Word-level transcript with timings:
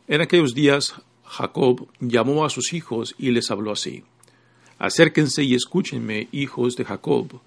En 0.06 0.20
aquellos 0.20 0.54
días, 0.54 0.94
Jacob 1.24 1.88
llamó 1.98 2.44
a 2.44 2.50
sus 2.50 2.72
hijos 2.72 3.16
y 3.18 3.32
les 3.32 3.50
habló 3.50 3.72
así. 3.72 4.04
Acérquense 4.82 5.44
y 5.44 5.54
escúchenme, 5.54 6.26
hijos 6.32 6.74
de 6.74 6.84
Jacob. 6.84 7.40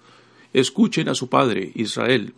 Escuchen 0.54 1.10
a 1.10 1.14
su 1.14 1.28
padre, 1.28 1.70
Israel. 1.74 2.32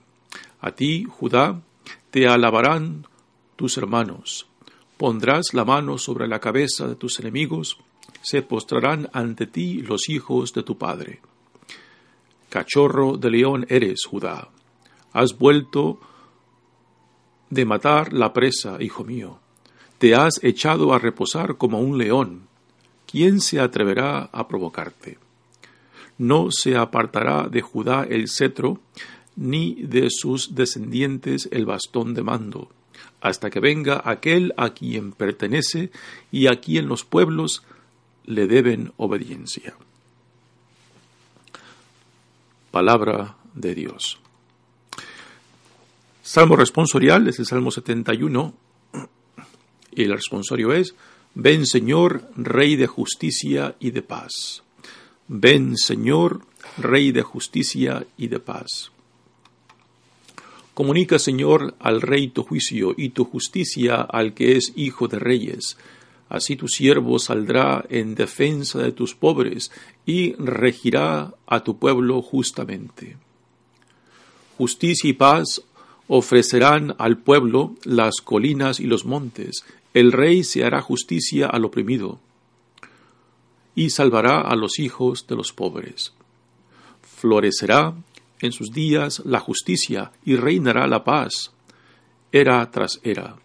A 0.60 0.72
ti, 0.72 1.04
Judá, 1.04 1.62
te 2.10 2.26
alabarán 2.26 3.06
tus 3.54 3.78
hermanos. 3.78 4.48
Pondrás 4.96 5.54
la 5.54 5.64
mano 5.64 5.98
sobre 5.98 6.26
la 6.26 6.40
cabeza 6.40 6.88
de 6.88 6.96
tus 6.96 7.20
enemigos. 7.20 7.78
Se 8.22 8.42
postrarán 8.42 9.08
ante 9.12 9.46
ti 9.46 9.82
los 9.82 10.08
hijos 10.08 10.52
de 10.52 10.64
tu 10.64 10.76
padre. 10.76 11.20
Cachorro 12.48 13.18
de 13.18 13.30
león 13.30 13.66
eres, 13.68 14.00
Judá. 14.04 14.48
Has 15.12 15.38
vuelto 15.38 16.00
de 17.50 17.64
matar 17.64 18.12
la 18.12 18.32
presa, 18.32 18.82
hijo 18.82 19.04
mío. 19.04 19.38
Te 19.98 20.16
has 20.16 20.42
echado 20.42 20.92
a 20.92 20.98
reposar 20.98 21.56
como 21.56 21.78
un 21.78 21.98
león. 21.98 22.47
¿Quién 23.10 23.40
se 23.40 23.60
atreverá 23.60 24.28
a 24.32 24.46
provocarte? 24.48 25.18
No 26.18 26.48
se 26.50 26.76
apartará 26.76 27.48
de 27.48 27.62
Judá 27.62 28.06
el 28.08 28.28
cetro, 28.28 28.80
ni 29.36 29.74
de 29.74 30.08
sus 30.10 30.54
descendientes 30.54 31.48
el 31.52 31.64
bastón 31.64 32.14
de 32.14 32.22
mando, 32.22 32.70
hasta 33.20 33.50
que 33.50 33.60
venga 33.60 34.02
aquel 34.04 34.52
a 34.56 34.70
quien 34.70 35.12
pertenece 35.12 35.90
y 36.30 36.48
a 36.48 36.60
quien 36.60 36.88
los 36.88 37.04
pueblos 37.04 37.62
le 38.24 38.46
deben 38.46 38.92
obediencia. 38.96 39.74
Palabra 42.70 43.36
de 43.54 43.74
Dios. 43.74 44.18
Salmo 46.22 46.56
responsorial 46.56 47.26
es 47.28 47.38
el 47.38 47.46
Salmo 47.46 47.70
71 47.70 48.52
y 49.92 50.02
el 50.02 50.12
responsorio 50.12 50.72
es 50.72 50.94
Ven 51.34 51.66
Señor, 51.66 52.30
Rey 52.36 52.76
de 52.76 52.86
justicia 52.86 53.76
y 53.78 53.90
de 53.90 54.02
paz. 54.02 54.62
Ven 55.28 55.76
Señor, 55.76 56.42
Rey 56.78 57.12
de 57.12 57.22
justicia 57.22 58.06
y 58.16 58.28
de 58.28 58.40
paz. 58.40 58.90
Comunica, 60.74 61.18
Señor, 61.18 61.74
al 61.80 62.00
Rey 62.00 62.28
tu 62.28 62.44
juicio 62.44 62.94
y 62.96 63.10
tu 63.10 63.24
justicia 63.24 63.96
al 63.96 64.32
que 64.32 64.56
es 64.56 64.72
Hijo 64.76 65.08
de 65.08 65.18
Reyes. 65.18 65.76
Así 66.28 66.56
tu 66.56 66.68
siervo 66.68 67.18
saldrá 67.18 67.84
en 67.88 68.14
defensa 68.14 68.78
de 68.80 68.92
tus 68.92 69.14
pobres 69.14 69.72
y 70.06 70.34
regirá 70.34 71.34
a 71.46 71.64
tu 71.64 71.78
pueblo 71.78 72.22
justamente. 72.22 73.16
Justicia 74.56 75.10
y 75.10 75.14
paz 75.14 75.62
ofrecerán 76.06 76.94
al 76.98 77.18
pueblo 77.18 77.74
las 77.84 78.16
colinas 78.22 78.80
y 78.80 78.84
los 78.84 79.04
montes, 79.04 79.64
el 79.94 80.12
rey 80.12 80.44
se 80.44 80.64
hará 80.64 80.80
justicia 80.80 81.46
al 81.46 81.64
oprimido 81.64 82.20
y 83.74 83.90
salvará 83.90 84.40
a 84.40 84.56
los 84.56 84.78
hijos 84.78 85.26
de 85.26 85.36
los 85.36 85.52
pobres. 85.52 86.12
Florecerá 87.02 87.94
en 88.40 88.52
sus 88.52 88.72
días 88.72 89.22
la 89.24 89.40
justicia 89.40 90.12
y 90.24 90.36
reinará 90.36 90.86
la 90.86 91.04
paz, 91.04 91.52
era 92.32 92.70
tras 92.70 93.00
era. 93.02 93.36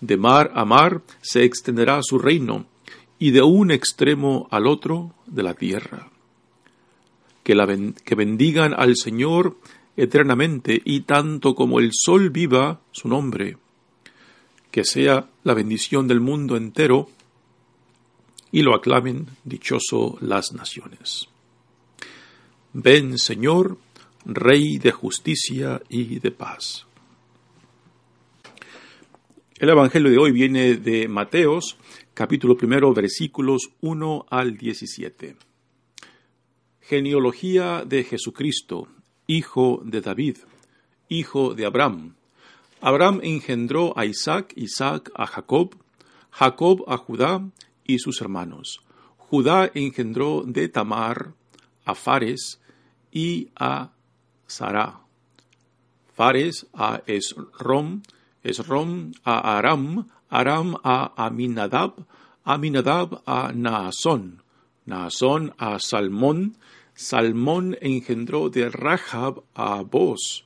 De 0.00 0.16
mar 0.16 0.52
a 0.54 0.64
mar 0.64 1.02
se 1.22 1.44
extenderá 1.44 2.00
su 2.02 2.18
reino 2.18 2.66
y 3.18 3.30
de 3.30 3.42
un 3.42 3.70
extremo 3.70 4.48
al 4.50 4.66
otro 4.66 5.14
de 5.26 5.42
la 5.42 5.54
tierra. 5.54 6.10
Que, 7.42 7.92
que 8.04 8.14
bendigan 8.14 8.74
al 8.74 8.96
Señor 8.96 9.56
eternamente 9.96 10.80
y 10.84 11.00
tanto 11.02 11.54
como 11.54 11.78
el 11.78 11.90
sol 11.92 12.30
viva 12.30 12.80
su 12.90 13.08
nombre 13.08 13.58
que 14.74 14.84
sea 14.84 15.30
la 15.44 15.54
bendición 15.54 16.08
del 16.08 16.18
mundo 16.18 16.56
entero 16.56 17.08
y 18.50 18.62
lo 18.62 18.74
aclamen 18.74 19.28
dichoso 19.44 20.18
las 20.20 20.52
naciones. 20.52 21.28
Ven, 22.72 23.16
Señor, 23.16 23.78
Rey 24.24 24.78
de 24.78 24.90
justicia 24.90 25.80
y 25.88 26.18
de 26.18 26.32
paz. 26.32 26.88
El 29.60 29.68
Evangelio 29.68 30.10
de 30.10 30.18
hoy 30.18 30.32
viene 30.32 30.74
de 30.74 31.06
Mateos, 31.06 31.76
capítulo 32.12 32.56
primero, 32.56 32.92
versículos 32.92 33.70
1 33.80 34.26
al 34.28 34.56
17. 34.56 35.36
Genealogía 36.80 37.84
de 37.86 38.02
Jesucristo, 38.02 38.88
hijo 39.28 39.80
de 39.84 40.00
David, 40.00 40.38
hijo 41.08 41.54
de 41.54 41.64
Abraham 41.64 42.16
Abraham 42.84 43.20
engendró 43.22 43.96
a 43.96 44.04
Isaac, 44.04 44.52
Isaac 44.56 45.10
a 45.14 45.26
Jacob, 45.26 45.74
Jacob 46.30 46.84
a 46.86 46.98
Judá 46.98 47.40
y 47.82 47.98
sus 47.98 48.20
hermanos. 48.20 48.82
Judá 49.16 49.70
engendró 49.72 50.42
de 50.44 50.68
Tamar 50.68 51.32
a 51.86 51.94
Fares 51.94 52.60
y 53.10 53.48
a 53.56 53.92
Sará. 54.46 55.00
Fares 56.14 56.66
a 56.74 57.00
Esrom, 57.06 58.02
Esrom 58.42 59.12
a 59.24 59.56
Aram, 59.56 60.06
Aram 60.28 60.76
a 60.84 61.24
Aminadab, 61.24 62.04
Aminadab 62.44 63.22
a 63.24 63.50
Naasón, 63.54 64.42
Naasón 64.84 65.54
a 65.56 65.78
Salmón, 65.78 66.58
Salmón 66.94 67.78
engendró 67.80 68.50
de 68.50 68.68
Rahab 68.68 69.42
a 69.54 69.80
Boz, 69.80 70.44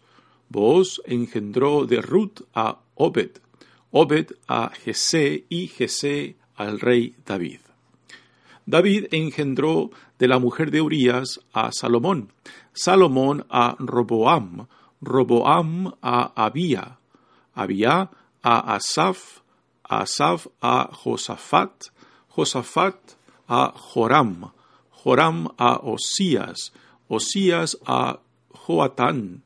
Booz 0.48 1.00
engendró 1.04 1.84
de 1.84 2.00
Ruth 2.00 2.42
a 2.54 2.78
Obed, 2.94 3.38
Obed 3.90 4.32
a 4.46 4.70
Jesé 4.70 5.44
y 5.48 5.68
Jesé 5.68 6.36
al 6.56 6.80
rey 6.80 7.14
David. 7.24 7.60
David 8.66 9.06
engendró 9.12 9.90
de 10.18 10.28
la 10.28 10.38
mujer 10.38 10.70
de 10.70 10.82
Urías 10.82 11.40
a 11.52 11.70
Salomón, 11.72 12.32
Salomón 12.72 13.46
a 13.48 13.76
Roboam, 13.78 14.66
Roboam 15.00 15.94
a 16.02 16.32
Abía, 16.44 16.98
Abía 17.54 18.10
a 18.42 18.74
Asaf, 18.74 19.40
Asaf 19.84 20.48
a 20.60 20.90
Josafat, 20.92 21.86
Josafat 22.28 22.96
a 23.48 23.72
Joram, 23.74 24.52
Joram 24.90 25.48
a 25.56 25.80
Osías, 25.82 26.72
Osías 27.08 27.78
a 27.86 28.20
Joatán, 28.50 29.44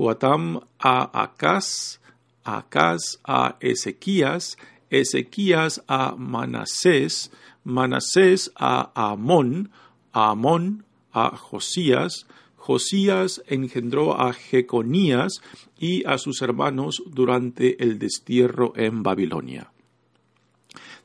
Joatam 0.00 0.62
a 0.78 1.10
Acaz, 1.12 2.00
Acaz 2.42 3.20
a 3.22 3.58
Ezequías, 3.60 4.56
Ezequías 4.88 5.84
a 5.86 6.16
Manasés, 6.16 7.30
Manasés 7.64 8.50
a 8.56 8.92
Amón, 8.94 9.70
Amón 10.14 10.86
a 11.12 11.36
Josías, 11.36 12.26
Josías 12.56 13.42
engendró 13.46 14.18
a 14.18 14.32
Jeconías 14.32 15.42
y 15.78 16.06
a 16.06 16.16
sus 16.16 16.40
hermanos 16.40 17.02
durante 17.04 17.82
el 17.82 17.98
destierro 17.98 18.72
en 18.76 19.02
Babilonia. 19.02 19.70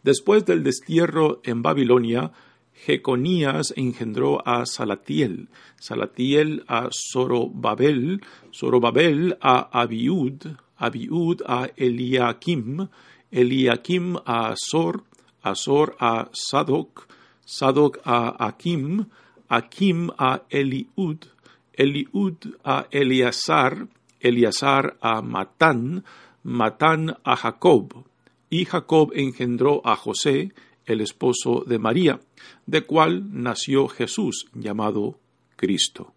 Después 0.03 0.45
del 0.45 0.63
destierro 0.63 1.41
en 1.43 1.61
Babilonia, 1.61 2.31
Jeconías 2.75 3.73
engendró 3.75 4.45
a 4.45 4.65
Salatiel, 4.65 5.47
Salatiel 5.79 6.63
a 6.67 6.89
Zorobabel, 6.91 8.21
Zorobabel 8.53 9.37
a 9.41 9.81
Abiud, 9.81 10.57
Abiud 10.77 11.41
a 11.47 11.69
Eliakim, 11.75 12.87
Eliakim 13.31 14.17
a 14.25 14.49
Azor, 14.49 15.03
Azor 15.41 15.95
a 15.99 16.29
Sadoc, 16.33 17.07
Sadoc 17.45 17.99
a 18.03 18.45
Akim, 18.45 19.05
Akim 19.47 20.11
a 20.17 20.41
Eliud, 20.49 21.27
Eliud 21.73 22.57
a 22.63 22.87
Eleazar, 22.91 23.87
Eleazar 24.19 24.97
a 25.01 25.21
Matán, 25.21 26.03
Matán 26.43 27.17
a 27.23 27.35
Jacob, 27.35 28.05
y 28.49 28.65
Jacob 28.65 29.11
engendró 29.15 29.81
a 29.85 29.95
José, 29.95 30.51
el 30.85 31.01
esposo 31.01 31.63
de 31.65 31.79
María, 31.79 32.19
de 32.65 32.83
cual 32.83 33.29
nació 33.31 33.87
Jesús, 33.87 34.47
llamado 34.53 35.19
Cristo. 35.55 36.13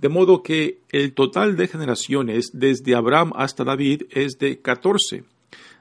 De 0.00 0.08
modo 0.08 0.42
que 0.42 0.80
el 0.90 1.12
total 1.12 1.56
de 1.56 1.66
generaciones 1.66 2.50
desde 2.52 2.94
Abraham 2.94 3.32
hasta 3.34 3.64
David 3.64 4.02
es 4.10 4.38
de 4.38 4.60
14. 4.60 5.24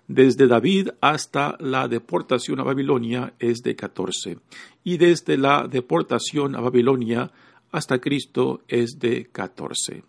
Desde 0.08 0.48
David 0.48 0.90
hasta 1.02 1.56
la 1.60 1.88
deportación 1.88 2.60
a 2.60 2.64
Babilonia 2.64 3.34
es 3.40 3.62
de 3.62 3.76
14. 3.76 4.40
Y 4.84 4.98
desde 4.98 5.38
la 5.38 5.68
deportación 5.68 6.56
a 6.56 6.62
Babilonia 6.62 7.32
hasta 7.72 8.00
Cristo 8.00 8.62
es 8.68 9.00
de 9.00 9.28
14. 9.32 10.04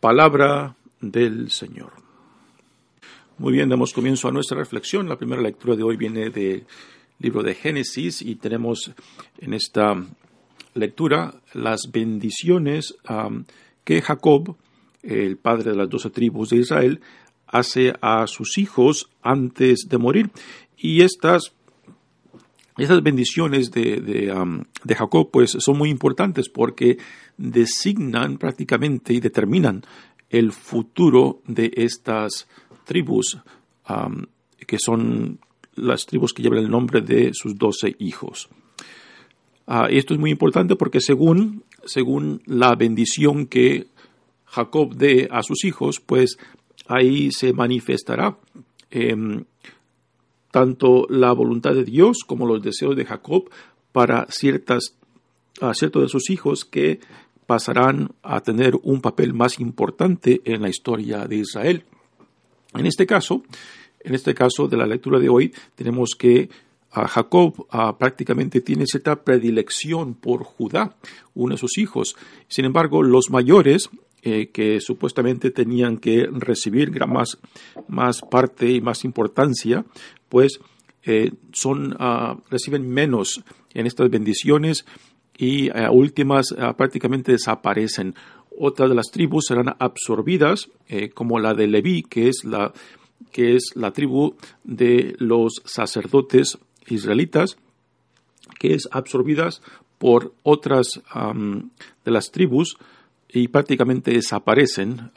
Palabra 0.00 0.76
del 1.00 1.50
Señor. 1.50 2.07
Muy 3.38 3.52
bien, 3.52 3.68
damos 3.68 3.92
comienzo 3.92 4.26
a 4.26 4.32
nuestra 4.32 4.58
reflexión. 4.58 5.08
La 5.08 5.16
primera 5.16 5.40
lectura 5.40 5.76
de 5.76 5.84
hoy 5.84 5.96
viene 5.96 6.30
del 6.30 6.66
libro 7.20 7.44
de 7.44 7.54
Génesis 7.54 8.20
y 8.20 8.34
tenemos 8.34 8.90
en 9.38 9.54
esta 9.54 9.94
lectura 10.74 11.34
las 11.52 11.92
bendiciones 11.92 12.96
que 13.84 14.02
Jacob, 14.02 14.56
el 15.04 15.36
padre 15.36 15.70
de 15.70 15.76
las 15.76 15.88
doce 15.88 16.10
tribus 16.10 16.50
de 16.50 16.56
Israel, 16.56 17.00
hace 17.46 17.94
a 18.00 18.26
sus 18.26 18.58
hijos 18.58 19.08
antes 19.22 19.86
de 19.88 19.98
morir. 19.98 20.30
Y 20.76 21.02
estas, 21.02 21.52
estas 22.76 23.04
bendiciones 23.04 23.70
de, 23.70 24.00
de, 24.00 24.94
Jacob 24.96 25.30
pues, 25.30 25.52
son 25.60 25.78
muy 25.78 25.90
importantes 25.90 26.48
porque 26.48 26.98
designan 27.36 28.36
prácticamente 28.36 29.12
y 29.12 29.20
determinan 29.20 29.84
el 30.28 30.50
futuro 30.50 31.40
de 31.46 31.72
estas 31.76 32.48
tribus, 32.88 33.38
que 34.66 34.78
son 34.78 35.38
las 35.76 36.06
tribus 36.06 36.32
que 36.32 36.42
llevan 36.42 36.58
el 36.58 36.70
nombre 36.70 37.02
de 37.02 37.30
sus 37.34 37.56
doce 37.56 37.94
hijos. 37.98 38.48
Ah, 39.66 39.86
esto 39.90 40.14
es 40.14 40.20
muy 40.20 40.30
importante 40.30 40.76
porque 40.76 41.00
según, 41.00 41.62
según 41.84 42.40
la 42.46 42.74
bendición 42.74 43.46
que 43.46 43.86
Jacob 44.46 44.94
dé 44.94 45.28
a 45.30 45.42
sus 45.42 45.64
hijos, 45.64 46.00
pues 46.00 46.38
ahí 46.86 47.30
se 47.30 47.52
manifestará 47.52 48.38
em, 48.90 49.44
tanto 50.50 51.06
la 51.10 51.32
voluntad 51.32 51.74
de 51.74 51.84
Dios 51.84 52.24
como 52.26 52.46
los 52.46 52.62
deseos 52.62 52.96
de 52.96 53.04
Jacob 53.04 53.50
para 53.92 54.26
ciertas, 54.30 54.96
a 55.60 55.74
ciertos 55.74 56.02
de 56.02 56.08
sus 56.08 56.30
hijos 56.30 56.64
que 56.64 57.00
pasarán 57.46 58.12
a 58.22 58.40
tener 58.40 58.74
un 58.82 59.02
papel 59.02 59.34
más 59.34 59.60
importante 59.60 60.40
en 60.44 60.62
la 60.62 60.70
historia 60.70 61.26
de 61.26 61.36
Israel. 61.36 61.84
En 62.78 62.86
este 62.86 63.06
caso, 63.06 63.42
en 64.00 64.14
este 64.14 64.34
caso 64.34 64.68
de 64.68 64.76
la 64.76 64.86
lectura 64.86 65.18
de 65.18 65.28
hoy, 65.28 65.52
tenemos 65.74 66.14
que 66.16 66.48
a 66.90 67.06
Jacob 67.06 67.66
prácticamente 67.98 68.60
tiene 68.60 68.86
cierta 68.86 69.22
predilección 69.22 70.14
por 70.14 70.42
Judá, 70.44 70.96
uno 71.34 71.54
de 71.54 71.58
sus 71.58 71.76
hijos. 71.78 72.16
Sin 72.48 72.64
embargo, 72.64 73.02
los 73.02 73.30
mayores, 73.30 73.90
eh, 74.22 74.48
que 74.48 74.80
supuestamente 74.80 75.50
tenían 75.50 75.98
que 75.98 76.26
recibir 76.30 76.90
más, 77.06 77.38
más 77.88 78.20
parte 78.22 78.70
y 78.70 78.80
más 78.80 79.04
importancia, 79.04 79.84
pues 80.28 80.60
eh, 81.04 81.32
son, 81.52 81.94
ah, 81.98 82.38
reciben 82.50 82.88
menos 82.88 83.42
en 83.74 83.86
estas 83.86 84.10
bendiciones 84.10 84.86
y 85.36 85.70
últimas 85.90 86.54
ah, 86.58 86.76
prácticamente 86.76 87.32
desaparecen. 87.32 88.14
Otras 88.60 88.88
de 88.88 88.96
las 88.96 89.10
tribus 89.12 89.46
serán 89.46 89.76
absorbidas, 89.78 90.68
eh, 90.88 91.10
como 91.10 91.38
la 91.38 91.54
de 91.54 91.68
Leví, 91.68 92.02
que 92.02 92.28
es 92.28 92.44
la, 92.44 92.72
que 93.30 93.54
es 93.54 93.70
la 93.74 93.92
tribu 93.92 94.34
de 94.64 95.14
los 95.18 95.62
sacerdotes 95.64 96.58
israelitas, 96.88 97.56
que 98.58 98.74
es 98.74 98.88
absorbidas 98.90 99.62
por 99.98 100.32
otras 100.42 100.88
de 102.04 102.10
las 102.10 102.30
tribus 102.30 102.78
y 103.28 103.48
prácticamente 103.48 104.12
desaparecen. 104.12 105.10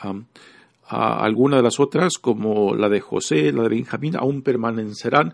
algunas 0.87 1.59
de 1.59 1.63
las 1.63 1.79
otras, 1.79 2.17
como 2.19 2.75
la 2.75 2.89
de 2.89 2.99
José, 2.99 3.51
la 3.53 3.63
de 3.63 3.69
Benjamín, 3.69 4.15
aún 4.17 4.41
permanecerán, 4.41 5.33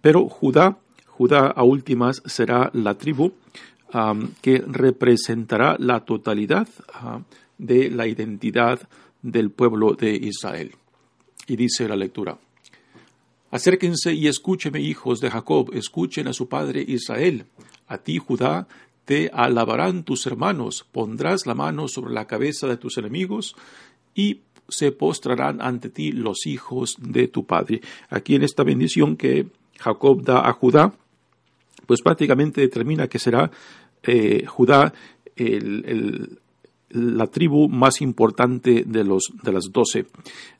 pero 0.00 0.28
Judá, 0.28 0.78
Judá 1.06 1.48
a 1.48 1.62
últimas 1.62 2.22
será 2.24 2.70
la 2.72 2.94
tribu 2.94 3.32
que 4.40 4.64
representará 4.66 5.76
la 5.78 6.04
totalidad 6.04 6.68
de 7.58 7.90
la 7.90 8.06
identidad 8.06 8.88
del 9.20 9.50
pueblo 9.50 9.94
de 9.94 10.14
Israel. 10.14 10.72
Y 11.46 11.56
dice 11.56 11.88
la 11.88 11.96
lectura. 11.96 12.38
Acérquense 13.50 14.14
y 14.14 14.28
escúcheme, 14.28 14.80
hijos 14.80 15.20
de 15.20 15.30
Jacob, 15.30 15.70
escuchen 15.74 16.26
a 16.26 16.32
su 16.32 16.48
padre 16.48 16.82
Israel. 16.86 17.44
A 17.86 17.98
ti, 17.98 18.16
Judá, 18.16 18.66
te 19.04 19.30
alabarán 19.32 20.04
tus 20.04 20.26
hermanos, 20.26 20.86
pondrás 20.90 21.46
la 21.46 21.54
mano 21.54 21.86
sobre 21.88 22.14
la 22.14 22.26
cabeza 22.26 22.66
de 22.66 22.78
tus 22.78 22.96
enemigos 22.96 23.54
y 24.14 24.40
se 24.68 24.92
postrarán 24.92 25.60
ante 25.60 25.90
ti 25.90 26.12
los 26.12 26.46
hijos 26.46 26.96
de 26.98 27.28
tu 27.28 27.44
padre. 27.44 27.82
Aquí 28.08 28.36
en 28.36 28.42
esta 28.42 28.62
bendición 28.62 29.16
que 29.16 29.48
Jacob 29.78 30.22
da 30.22 30.48
a 30.48 30.52
Judá, 30.52 30.94
pues 31.86 32.00
prácticamente 32.00 32.60
determina 32.60 33.08
que 33.08 33.18
será 33.18 33.50
eh, 34.02 34.44
Judá 34.46 34.92
la 36.92 37.26
tribu 37.26 37.68
más 37.68 38.00
importante 38.00 38.84
de, 38.86 39.04
los, 39.04 39.32
de 39.42 39.52
las 39.52 39.72
doce. 39.72 40.06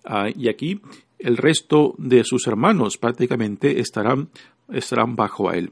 Ah, 0.05 0.29
y 0.35 0.49
aquí 0.49 0.81
el 1.19 1.37
resto 1.37 1.94
de 1.99 2.25
sus 2.25 2.47
hermanos 2.47 2.99
prácticamente 2.99 3.81
estarán, 3.81 4.29
estarán 4.73 5.15
bajo 5.15 5.49
a 5.49 5.56
él. 5.56 5.71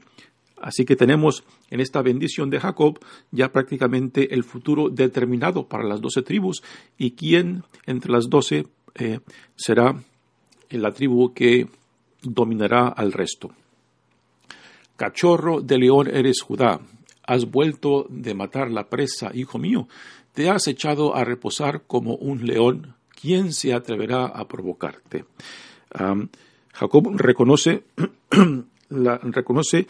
Así 0.61 0.85
que 0.85 0.95
tenemos 0.95 1.43
en 1.71 1.79
esta 1.79 2.03
bendición 2.03 2.51
de 2.51 2.59
Jacob 2.59 2.99
ya 3.31 3.51
prácticamente 3.51 4.33
el 4.33 4.43
futuro 4.43 4.89
determinado 4.89 5.67
para 5.67 5.83
las 5.83 5.99
doce 5.99 6.21
tribus 6.21 6.61
y 6.97 7.11
quién 7.11 7.63
entre 7.87 8.11
las 8.11 8.29
doce 8.29 8.67
eh, 8.93 9.19
será 9.55 9.95
la 10.69 10.91
tribu 10.91 11.33
que 11.33 11.67
dominará 12.21 12.89
al 12.89 13.11
resto. 13.11 13.51
Cachorro 14.95 15.61
de 15.61 15.79
león 15.79 16.07
eres 16.07 16.41
Judá, 16.41 16.79
has 17.23 17.49
vuelto 17.49 18.07
de 18.09 18.33
matar 18.33 18.71
la 18.71 18.89
presa, 18.89 19.31
hijo 19.33 19.57
mío, 19.57 19.87
te 20.33 20.49
has 20.49 20.67
echado 20.67 21.15
a 21.15 21.23
reposar 21.23 21.83
como 21.87 22.15
un 22.15 22.45
león 22.45 22.95
¿quién 23.21 23.53
se 23.53 23.73
atreverá 23.73 24.25
a 24.25 24.47
provocarte? 24.47 25.25
Jacob 26.73 27.15
reconoce, 27.15 27.83
reconoce 28.89 29.87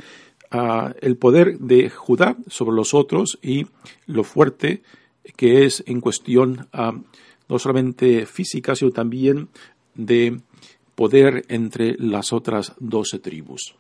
ah, 0.51 0.93
el 0.99 1.15
poder 1.17 1.59
de 1.59 1.89
Judá 1.89 2.35
sobre 2.47 2.75
los 2.75 2.93
otros 2.93 3.39
y 3.41 3.67
lo 4.07 4.23
fuerte 4.23 4.81
que 5.35 5.65
es 5.65 5.83
en 5.85 6.01
cuestión 6.01 6.67
no 7.47 7.59
solamente 7.59 8.25
física, 8.25 8.75
sino 8.75 8.91
también 8.91 9.49
de 9.93 10.41
poder 10.95 11.45
entre 11.47 11.95
las 11.99 12.33
otras 12.33 12.73
doce 12.79 13.19
tribus. 13.19 13.75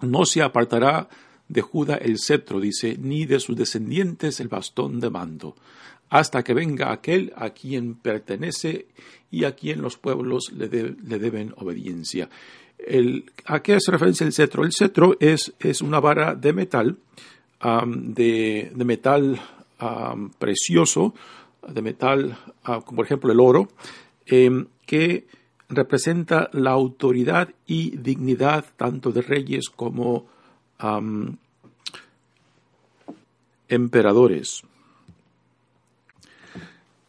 No 0.00 0.24
se 0.24 0.42
apartará 0.42 1.08
de 1.48 1.60
Judá 1.62 1.96
el 1.96 2.18
cetro, 2.18 2.60
dice, 2.60 2.96
ni 2.98 3.26
de 3.26 3.40
sus 3.40 3.56
descendientes 3.56 4.40
el 4.40 4.48
bastón 4.48 5.00
de 5.00 5.10
mando 5.10 5.54
hasta 6.10 6.44
que 6.44 6.54
venga 6.54 6.92
aquel 6.92 7.32
a 7.36 7.50
quien 7.50 7.96
pertenece 7.96 8.86
y 9.32 9.44
a 9.44 9.56
quien 9.56 9.82
los 9.82 9.96
pueblos 9.96 10.52
le, 10.56 10.68
deben 10.68 11.52
obediencia. 11.56 12.28
¿A 13.46 13.62
qué 13.62 13.74
hace 13.74 13.90
referencia 13.90 14.24
el 14.24 14.32
cetro? 14.32 14.64
El 14.64 14.72
cetro 14.72 15.16
es, 15.18 15.54
es 15.58 15.80
una 15.80 15.98
vara 15.98 16.36
de 16.36 16.52
metal, 16.52 16.98
de, 17.60 18.72
metal 18.76 19.40
precioso, 20.38 21.14
de 21.66 21.82
metal, 21.82 22.38
ah, 22.62 22.80
como 22.84 22.96
por 22.96 23.06
ejemplo 23.06 23.32
el 23.32 23.40
oro, 23.40 23.68
em, 24.26 24.66
que 24.86 25.26
representa 25.68 26.50
la 26.52 26.70
autoridad 26.70 27.48
y 27.66 27.96
dignidad 27.96 28.66
tanto 28.76 29.10
de 29.10 29.22
reyes 29.22 29.68
como 29.68 30.26
emperadores. 33.68 34.62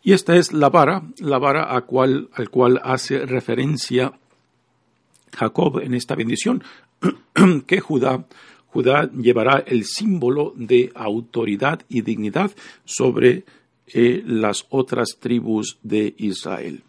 Y 0.04 0.14
esta 0.14 0.36
es 0.36 0.54
la 0.54 0.70
vara, 0.70 1.04
la 1.20 1.40
vara 1.40 1.76
a 1.76 1.82
cual, 1.82 2.30
al 2.34 2.50
cual 2.50 2.80
hace 2.84 3.26
referencia 3.26 4.14
Jacob 5.36 5.80
en 5.80 5.96
esta 5.96 6.16
bendición, 6.16 6.64
que 7.68 7.80
Judá, 7.80 8.26
Judá 8.68 9.10
llevará 9.12 9.64
el 9.66 9.84
símbolo 9.86 10.54
de 10.56 10.92
autoridad 10.94 11.82
y 11.90 12.02
dignidad 12.02 12.52
sobre 12.84 13.46
eh, 13.88 14.24
las 14.26 14.66
otras 14.70 15.18
tribus 15.20 15.78
de 15.82 16.14
Israel. 16.18 16.84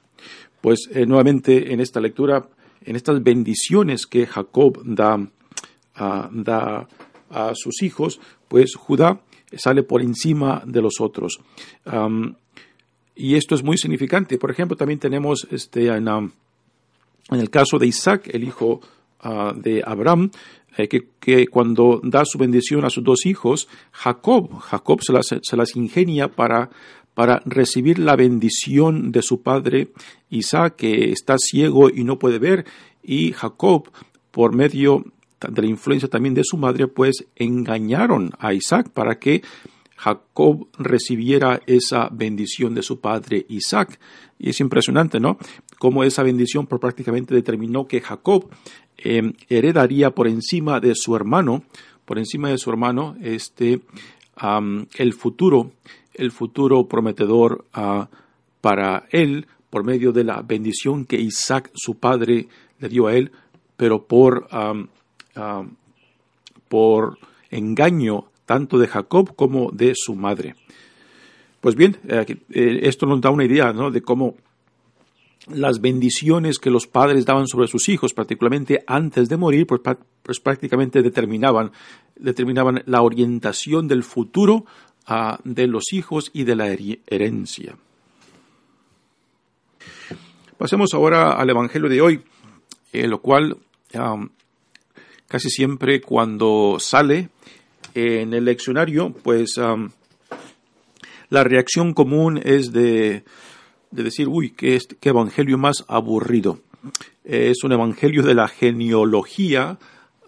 Pues 0.60 0.88
eh, 0.92 1.06
nuevamente 1.06 1.72
en 1.72 1.80
esta 1.80 2.00
lectura, 2.00 2.48
en 2.82 2.96
estas 2.96 3.22
bendiciones 3.22 4.06
que 4.06 4.26
Jacob 4.26 4.82
da, 4.84 5.26
ah, 5.96 6.28
da 6.32 6.88
a 7.30 7.52
sus 7.54 7.82
hijos, 7.82 8.20
pues 8.48 8.74
Judá 8.76 9.20
sale 9.56 9.82
por 9.82 10.02
encima 10.02 10.62
de 10.64 10.82
los 10.82 11.00
otros. 11.00 11.40
Y 13.16 13.34
esto 13.34 13.54
es 13.54 13.62
muy 13.62 13.78
significante. 13.78 14.38
Por 14.38 14.50
ejemplo, 14.50 14.76
también 14.76 15.00
tenemos 15.00 15.48
este, 15.50 15.88
en, 15.88 16.32
el 17.30 17.50
caso 17.50 17.78
de 17.78 17.86
Isaac, 17.86 18.28
el 18.32 18.44
hijo 18.44 18.82
uh, 19.24 19.58
de 19.58 19.82
Abraham, 19.84 20.30
eh, 20.76 20.86
que, 20.86 21.08
que, 21.18 21.46
cuando 21.46 22.00
da 22.04 22.24
su 22.26 22.36
bendición 22.36 22.84
a 22.84 22.90
sus 22.90 23.02
dos 23.02 23.24
hijos, 23.24 23.68
Jacob, 23.90 24.58
Jacob 24.58 25.00
se 25.02 25.14
las, 25.14 25.26
se 25.40 25.56
las 25.56 25.74
ingenia 25.76 26.28
para, 26.28 26.68
para 27.14 27.42
recibir 27.46 27.98
la 27.98 28.16
bendición 28.16 29.10
de 29.12 29.22
su 29.22 29.40
padre 29.40 29.92
Isaac, 30.28 30.76
que 30.76 31.10
está 31.10 31.36
ciego 31.38 31.88
y 31.88 32.04
no 32.04 32.18
puede 32.18 32.38
ver, 32.38 32.66
y 33.02 33.32
Jacob, 33.32 33.90
por 34.30 34.54
medio 34.54 35.06
de 35.40 35.62
la 35.62 35.68
influencia 35.68 36.08
también 36.08 36.34
de 36.34 36.44
su 36.44 36.56
madre, 36.56 36.88
pues 36.88 37.26
engañaron 37.36 38.32
a 38.38 38.54
Isaac 38.54 38.90
para 38.90 39.18
que 39.18 39.42
Jacob 39.96 40.68
recibiera 40.78 41.60
esa 41.66 42.08
bendición 42.10 42.74
de 42.74 42.82
su 42.82 43.00
padre 43.00 43.46
Isaac. 43.48 43.98
Y 44.38 44.50
es 44.50 44.60
impresionante, 44.60 45.18
¿no? 45.18 45.38
Cómo 45.78 46.04
esa 46.04 46.22
bendición 46.22 46.66
prácticamente 46.66 47.34
determinó 47.34 47.86
que 47.86 48.00
Jacob 48.00 48.48
eh, 48.98 49.32
heredaría 49.48 50.10
por 50.10 50.28
encima 50.28 50.80
de 50.80 50.94
su 50.94 51.16
hermano, 51.16 51.64
por 52.04 52.18
encima 52.18 52.50
de 52.50 52.58
su 52.58 52.70
hermano, 52.70 53.16
este, 53.22 53.80
el 54.98 55.12
futuro, 55.14 55.72
el 56.14 56.30
futuro 56.30 56.86
prometedor 56.86 57.64
uh, 57.76 58.04
para 58.60 59.06
él 59.10 59.46
por 59.70 59.84
medio 59.84 60.12
de 60.12 60.24
la 60.24 60.42
bendición 60.42 61.04
que 61.04 61.16
Isaac, 61.16 61.70
su 61.74 61.96
padre, 61.96 62.48
le 62.78 62.88
dio 62.88 63.06
a 63.06 63.14
él, 63.14 63.32
pero 63.76 64.06
por, 64.06 64.48
um, 65.36 65.70
por 66.68 67.18
engaño 67.50 68.26
tanto 68.44 68.78
de 68.78 68.88
Jacob 68.88 69.34
como 69.34 69.70
de 69.70 69.92
su 69.94 70.14
madre. 70.14 70.54
Pues 71.60 71.74
bien, 71.74 71.98
eh, 72.08 72.80
esto 72.82 73.06
nos 73.06 73.20
da 73.20 73.30
una 73.30 73.44
idea 73.44 73.72
¿no? 73.72 73.90
de 73.90 74.02
cómo 74.02 74.36
las 75.48 75.80
bendiciones 75.80 76.58
que 76.58 76.70
los 76.70 76.86
padres 76.86 77.24
daban 77.24 77.46
sobre 77.46 77.68
sus 77.68 77.88
hijos, 77.88 78.14
particularmente 78.14 78.82
antes 78.86 79.28
de 79.28 79.36
morir, 79.36 79.66
pues, 79.66 79.80
pues 80.22 80.40
prácticamente 80.40 81.02
determinaban, 81.02 81.72
determinaban 82.16 82.82
la 82.86 83.02
orientación 83.02 83.86
del 83.86 84.02
futuro 84.02 84.64
uh, 85.08 85.36
de 85.44 85.66
los 85.66 85.92
hijos 85.92 86.30
y 86.32 86.44
de 86.44 86.56
la 86.56 86.68
herencia. 86.68 87.76
Pasemos 90.58 90.94
ahora 90.94 91.32
al 91.32 91.50
Evangelio 91.50 91.88
de 91.88 92.00
hoy, 92.00 92.22
eh, 92.92 93.06
lo 93.06 93.20
cual 93.20 93.58
um, 93.94 94.28
casi 95.28 95.50
siempre 95.50 96.00
cuando 96.00 96.76
sale 96.78 97.30
en 97.94 98.34
el 98.34 98.44
leccionario, 98.44 99.12
pues 99.22 99.58
la 101.28 101.44
reacción 101.44 101.92
común 101.92 102.40
es 102.42 102.72
de, 102.72 103.24
de 103.90 104.02
decir, 104.02 104.28
uy, 104.28 104.50
qué, 104.50 104.78
evangelio 105.02 105.58
más 105.58 105.84
aburrido. 105.88 106.60
Es 107.24 107.64
un 107.64 107.72
evangelio 107.72 108.22
de 108.22 108.34
la 108.34 108.46
genealogía 108.46 109.78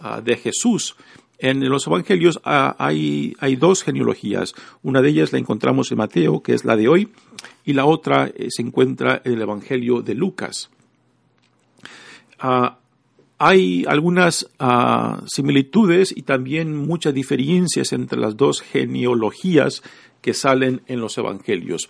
uh, 0.00 0.20
de 0.20 0.36
Jesús. 0.36 0.96
En 1.38 1.68
los 1.68 1.86
evangelios 1.86 2.38
uh, 2.38 2.74
hay, 2.78 3.36
hay, 3.38 3.56
dos 3.56 3.84
genealogías. 3.84 4.54
Una 4.82 5.02
de 5.02 5.10
ellas 5.10 5.32
la 5.32 5.38
encontramos 5.38 5.92
en 5.92 5.98
Mateo, 5.98 6.42
que 6.42 6.54
es 6.54 6.64
la 6.64 6.76
de 6.76 6.88
hoy, 6.88 7.12
y 7.64 7.74
la 7.74 7.84
otra 7.84 8.26
eh, 8.26 8.48
se 8.48 8.62
encuentra 8.62 9.22
en 9.24 9.34
el 9.34 9.42
evangelio 9.42 10.02
de 10.02 10.14
Lucas. 10.14 10.70
Uh, 12.42 12.70
hay 13.38 13.84
algunas 13.86 14.48
uh, 14.60 15.24
similitudes 15.26 16.12
y 16.16 16.22
también 16.22 16.76
muchas 16.76 17.14
diferencias 17.14 17.92
entre 17.92 18.18
las 18.18 18.36
dos 18.36 18.60
genealogías 18.60 19.82
que 20.20 20.34
salen 20.34 20.82
en 20.86 21.00
los 21.00 21.16
evangelios. 21.18 21.88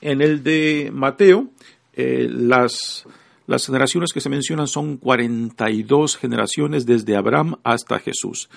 En 0.00 0.20
el 0.20 0.42
de 0.42 0.90
Mateo, 0.92 1.48
eh, 1.94 2.28
las, 2.30 3.04
las 3.46 3.66
generaciones 3.66 4.12
que 4.12 4.20
se 4.20 4.28
mencionan 4.28 4.68
son 4.68 4.98
42 4.98 6.16
generaciones 6.16 6.86
desde 6.86 7.16
Abraham 7.16 7.56
hasta 7.64 7.98
Jesús. 7.98 8.48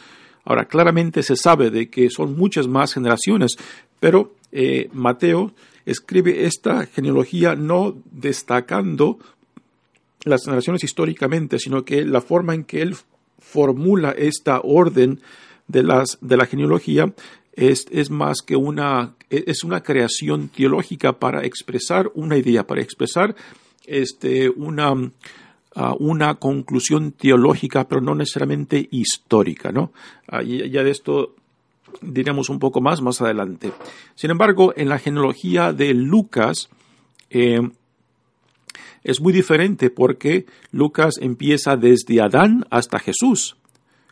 Ahora, 0.43 0.65
claramente 0.65 1.23
se 1.23 1.35
sabe 1.35 1.69
de 1.71 1.89
que 1.89 2.09
son 2.09 2.37
muchas 2.37 2.67
más 2.67 2.93
generaciones, 2.93 3.57
pero 3.99 4.35
eh, 4.51 4.89
Mateo 4.93 5.53
escribe 5.85 6.45
esta 6.45 6.85
genealogía 6.85 7.55
no 7.55 7.95
destacando 8.11 9.17
las 10.23 10.43
generaciones 10.43 10.83
históricamente, 10.83 11.59
sino 11.59 11.83
que 11.83 12.05
la 12.05 12.21
forma 12.21 12.53
en 12.53 12.63
que 12.63 12.81
él 12.81 12.95
formula 13.39 14.11
esta 14.11 14.61
orden 14.61 15.19
de, 15.67 15.83
las, 15.83 16.17
de 16.21 16.37
la 16.37 16.45
genealogía 16.45 17.13
es, 17.53 17.85
es, 17.91 18.09
más 18.09 18.41
que 18.41 18.55
una, 18.55 19.15
es 19.29 19.63
una 19.63 19.81
creación 19.81 20.49
teológica 20.49 21.13
para 21.13 21.43
expresar 21.43 22.11
una 22.13 22.37
idea, 22.37 22.65
para 22.65 22.81
expresar 22.81 23.35
este, 23.85 24.49
una, 24.49 24.93
uh, 24.93 25.11
una 25.99 26.35
conclusión 26.35 27.11
teológica, 27.11 27.87
pero 27.87 28.01
no 28.01 28.15
necesariamente 28.15 28.87
histórica. 28.91 29.71
¿no? 29.71 29.91
Uh, 30.31 30.41
ya 30.41 30.83
de 30.83 30.91
esto 30.91 31.35
diremos 32.01 32.49
un 32.49 32.59
poco 32.59 32.79
más 32.79 33.01
más 33.01 33.21
adelante. 33.21 33.71
Sin 34.15 34.31
embargo, 34.31 34.73
en 34.75 34.87
la 34.87 34.99
genealogía 34.99 35.73
de 35.73 35.93
Lucas, 35.93 36.69
eh, 37.29 37.59
es 39.03 39.21
muy 39.21 39.33
diferente 39.33 39.89
porque 39.89 40.45
Lucas 40.71 41.15
empieza 41.19 41.75
desde 41.75 42.21
Adán 42.21 42.65
hasta 42.69 42.99
Jesús, 42.99 43.57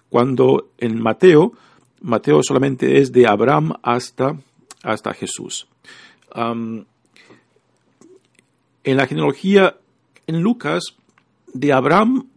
cuando 0.10 0.72
en 0.78 1.02
Mateo, 1.02 1.54
Mateo 2.02 2.42
solamente 2.44 3.00
es 3.00 3.12
de 3.12 3.28
Abraham 3.28 3.74
hasta, 3.84 4.40
hasta 4.84 5.14
Jesús. 5.14 5.68
En 6.36 6.86
la 8.84 9.08
genealogía 9.08 9.78
en 10.28 10.42
Lucas, 10.42 10.84
de 11.54 11.74
Abraham 11.74 12.28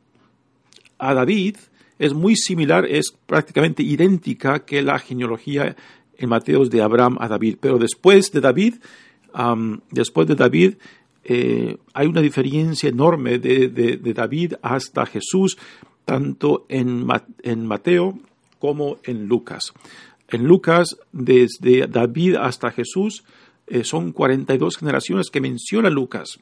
a 0.99 1.15
David, 1.15 1.57
es 1.99 2.15
muy 2.15 2.37
similar, 2.37 2.87
es 2.87 3.15
prácticamente 3.27 3.83
idéntica 3.83 4.65
que 4.65 4.83
la 4.83 4.99
genealogía 4.99 5.77
en 6.17 6.29
Mateo 6.29 6.65
de 6.65 6.83
Abraham 6.83 7.17
a 7.21 7.29
David. 7.29 7.59
Pero 7.61 7.79
después 7.79 8.33
de 8.33 8.41
David, 8.41 8.75
después 9.91 10.27
de 10.27 10.35
David, 10.35 10.75
eh, 11.25 11.76
hay 11.95 12.07
una 12.07 12.21
diferencia 12.21 12.88
enorme 12.88 13.38
de, 13.38 13.69
de, 13.69 14.14
David 14.14 14.55
hasta 14.62 15.07
Jesús, 15.07 15.57
tanto 16.05 16.67
en, 16.69 17.07
en 17.43 17.67
Mateo 17.67 18.19
como 18.59 18.99
en 19.05 19.26
Lucas. 19.26 19.73
En 20.29 20.45
Lucas, 20.45 20.97
desde 21.12 21.87
David 21.87 22.37
hasta 22.37 22.71
Jesús, 22.71 23.25
eh, 23.67 23.85
son 23.85 24.12
42 24.12 24.76
generaciones 24.79 25.31
que 25.31 25.41
menciona 25.41 25.91
Lucas. 25.91 26.38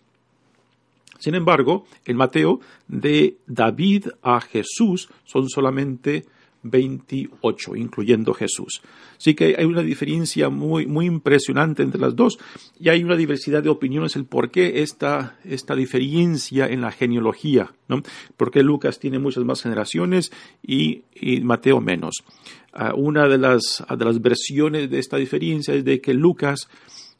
Sin 1.18 1.34
embargo, 1.34 1.84
en 2.06 2.16
Mateo, 2.16 2.60
de 2.88 3.36
David 3.46 4.06
a 4.22 4.40
Jesús 4.40 5.10
son 5.24 5.48
solamente 5.48 6.24
28, 6.62 7.76
incluyendo 7.76 8.34
Jesús. 8.34 8.82
Así 9.16 9.34
que 9.34 9.56
hay 9.58 9.64
una 9.64 9.82
diferencia 9.82 10.48
muy, 10.48 10.86
muy 10.86 11.06
impresionante 11.06 11.82
entre 11.82 12.00
las 12.00 12.16
dos 12.16 12.38
y 12.78 12.88
hay 12.88 13.02
una 13.02 13.16
diversidad 13.16 13.62
de 13.62 13.70
opiniones 13.70 14.16
el 14.16 14.24
por 14.24 14.50
qué 14.50 14.82
esta, 14.82 15.38
esta 15.44 15.74
diferencia 15.74 16.66
en 16.66 16.80
la 16.80 16.90
genealogía, 16.90 17.72
¿no? 17.88 18.02
Porque 18.36 18.62
Lucas 18.62 18.98
tiene 18.98 19.18
muchas 19.18 19.44
más 19.44 19.62
generaciones 19.62 20.32
y, 20.62 21.02
Mateo 21.42 21.80
menos. 21.80 22.24
Uh, 22.72 22.98
una 22.98 23.28
de 23.28 23.38
las, 23.38 23.84
de 23.96 24.04
las 24.04 24.20
versiones 24.20 24.90
de 24.90 24.98
esta 24.98 25.16
diferencia 25.16 25.74
es 25.74 25.84
de 25.84 26.00
que 26.00 26.14
Lucas 26.14 26.68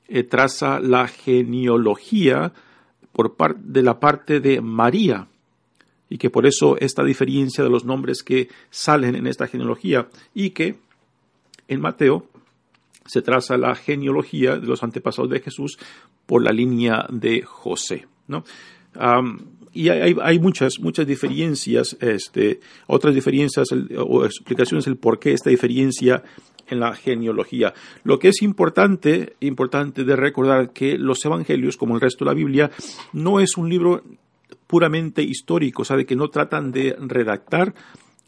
eh, 0.08 0.22
traza 0.22 0.80
la 0.80 1.06
genealogía 1.08 2.52
por 3.12 3.58
de 3.58 3.82
la 3.82 3.98
parte 4.00 4.40
de 4.40 4.60
María, 4.60 5.28
y 6.10 6.18
que 6.18 6.28
por 6.28 6.46
eso 6.46 6.76
esta 6.78 7.02
diferencia 7.02 7.64
de 7.64 7.70
los 7.70 7.86
nombres 7.86 8.22
que 8.22 8.48
salen 8.68 9.14
en 9.14 9.26
esta 9.26 9.46
genealogía 9.46 10.08
y 10.34 10.50
que 10.50 10.76
en 11.68 11.80
Mateo 11.80 12.26
se 13.06 13.22
traza 13.22 13.56
la 13.56 13.74
genealogía 13.74 14.56
de 14.56 14.66
los 14.66 14.82
antepasados 14.82 15.30
de 15.30 15.40
Jesús 15.40 15.78
por 16.26 16.42
la 16.42 16.52
línea 16.52 17.06
de 17.08 17.42
José. 17.42 18.06
¿no? 18.26 18.44
Y 19.72 19.88
hay, 19.88 20.16
hay, 20.20 20.38
muchas, 20.40 20.80
muchas 20.80 21.06
diferencias, 21.06 21.96
este, 22.00 22.60
otras 22.88 23.14
diferencias 23.14 23.68
o 23.98 24.24
explicaciones 24.24 24.84
del 24.84 24.96
por 24.96 25.20
qué 25.20 25.32
esta 25.32 25.48
diferencia 25.48 26.24
en 26.68 26.80
la 26.80 26.94
genealogía. 26.94 27.72
Lo 28.02 28.18
que 28.18 28.28
es 28.28 28.42
importante, 28.42 29.34
importante 29.40 30.04
de 30.04 30.16
recordar 30.16 30.72
que 30.72 30.98
los 30.98 31.24
evangelios, 31.24 31.76
como 31.76 31.94
el 31.94 32.00
resto 32.00 32.24
de 32.24 32.30
la 32.30 32.34
Biblia, 32.34 32.70
no 33.12 33.38
es 33.38 33.56
un 33.56 33.68
libro 33.68 34.02
puramente 34.70 35.20
histórico, 35.20 35.84
sabe 35.84 36.06
que 36.06 36.14
no 36.14 36.28
tratan 36.28 36.70
de 36.70 36.96
redactar 37.00 37.74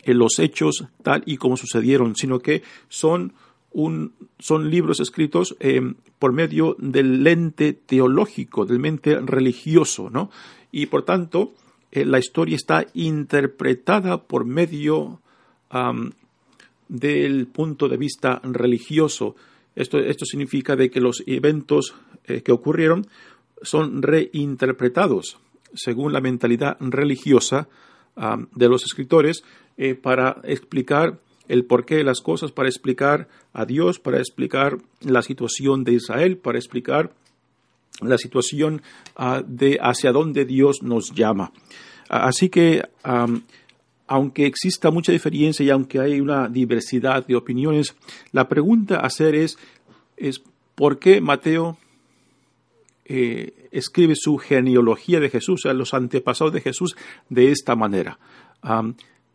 eh, 0.02 0.12
los 0.12 0.40
hechos 0.40 0.86
tal 1.04 1.22
y 1.24 1.36
como 1.36 1.56
sucedieron, 1.56 2.16
sino 2.16 2.40
que 2.40 2.64
son 2.88 3.32
un, 3.70 4.14
son 4.40 4.68
libros 4.68 4.98
escritos 4.98 5.56
eh, 5.60 5.94
por 6.18 6.32
medio 6.32 6.74
del 6.80 7.22
lente 7.22 7.74
teológico, 7.74 8.66
del 8.66 8.80
mente 8.80 9.20
religioso, 9.20 10.10
¿no? 10.10 10.32
Y 10.72 10.86
por 10.86 11.04
tanto, 11.04 11.54
eh, 11.92 12.04
la 12.04 12.18
historia 12.18 12.56
está 12.56 12.86
interpretada 12.92 14.24
por 14.24 14.44
medio 14.44 15.20
del 16.88 17.46
punto 17.46 17.88
de 17.88 17.96
vista 17.96 18.40
religioso. 18.42 19.36
Esto, 19.76 19.98
esto 20.00 20.26
significa 20.26 20.74
de 20.74 20.90
que 20.90 21.00
los 21.00 21.22
eventos 21.26 21.94
que 22.24 22.52
ocurrieron 22.52 23.06
son 23.62 24.02
reinterpretados 24.02 25.38
según 25.74 26.12
la 26.12 26.20
mentalidad 26.20 26.76
religiosa 26.80 27.68
am, 28.16 28.48
de 28.54 28.68
los 28.68 28.84
escritores 28.84 29.44
eh, 29.76 29.94
para 29.94 30.40
explicar 30.44 31.18
el 31.48 31.64
porqué 31.64 31.96
de 31.96 32.04
las 32.04 32.20
cosas, 32.20 32.52
para 32.52 32.68
explicar 32.68 33.28
a 33.52 33.64
Dios, 33.64 33.98
para 33.98 34.18
explicar 34.18 34.78
la 35.00 35.22
situación 35.22 35.84
de 35.84 35.94
Israel, 35.94 36.36
para 36.36 36.58
explicar 36.58 37.12
la 38.00 38.18
situación 38.18 38.82
ah, 39.16 39.42
de 39.46 39.78
hacia 39.80 40.12
dónde 40.12 40.44
Dios 40.44 40.82
nos 40.82 41.12
llama. 41.14 41.52
Ah, 42.08 42.26
así 42.28 42.48
que, 42.48 42.82
aunque 44.06 44.46
exista 44.46 44.90
mucha 44.90 45.12
diferencia 45.12 45.64
y 45.64 45.70
aunque 45.70 46.00
hay 46.00 46.20
una 46.20 46.48
diversidad 46.48 47.26
de 47.26 47.36
opiniones, 47.36 47.94
la 48.32 48.48
pregunta 48.48 48.96
a 48.96 49.06
hacer 49.06 49.34
es, 49.34 49.58
es 50.16 50.42
¿por 50.74 50.98
qué 50.98 51.20
Mateo 51.20 51.78
eh, 53.04 53.68
escribe 53.72 54.14
su 54.16 54.38
genealogía 54.38 55.20
de 55.20 55.30
Jesús, 55.30 55.62
sea, 55.62 55.72
los 55.72 55.94
antepasados 55.94 56.52
de 56.52 56.60
Jesús, 56.60 56.96
de 57.28 57.50
esta 57.50 57.76
manera? 57.76 58.18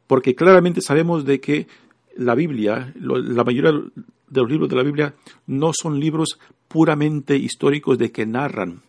Porque 0.07 0.35
claramente 0.35 0.81
sabemos 0.81 1.25
de 1.25 1.39
que 1.39 1.67
la 2.15 2.33
Biblia, 2.33 2.93
la 2.95 3.43
mayoría 3.43 3.71
de 3.71 4.41
los 4.41 4.49
libros 4.49 4.69
de 4.69 4.75
la 4.75 4.83
Biblia 4.83 5.15
no 5.47 5.71
son 5.73 5.99
libros 5.99 6.39
puramente 6.67 7.35
históricos 7.35 7.97
de 7.97 8.11
que 8.11 8.25
narran, 8.25 8.81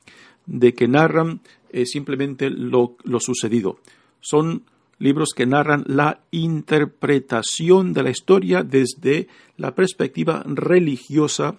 de 0.47 0.75
que 0.75 0.87
narran 0.87 1.41
simplemente 1.85 2.51
lo, 2.51 2.97
lo 3.03 3.21
sucedido. 3.21 3.81
Son 4.21 4.63
libros 4.99 5.31
que 5.35 5.47
narran 5.47 5.85
la 5.87 6.21
interpretación 6.31 7.93
de 7.93 8.03
la 8.03 8.11
historia 8.11 8.63
desde 8.63 9.29
la 9.57 9.75
perspectiva 9.75 10.43
religiosa 10.47 11.57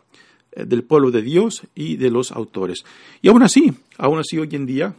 del 0.56 0.84
pueblo 0.84 1.12
de 1.12 1.22
Dios 1.22 1.64
y 1.76 1.96
de 1.98 2.10
los 2.12 2.32
autores. 2.32 2.84
Y 3.22 3.30
aún 3.30 3.44
así, 3.44 3.74
aún 3.98 4.20
así 4.20 4.38
hoy 4.38 4.50
en 4.54 4.66
día, 4.66 4.96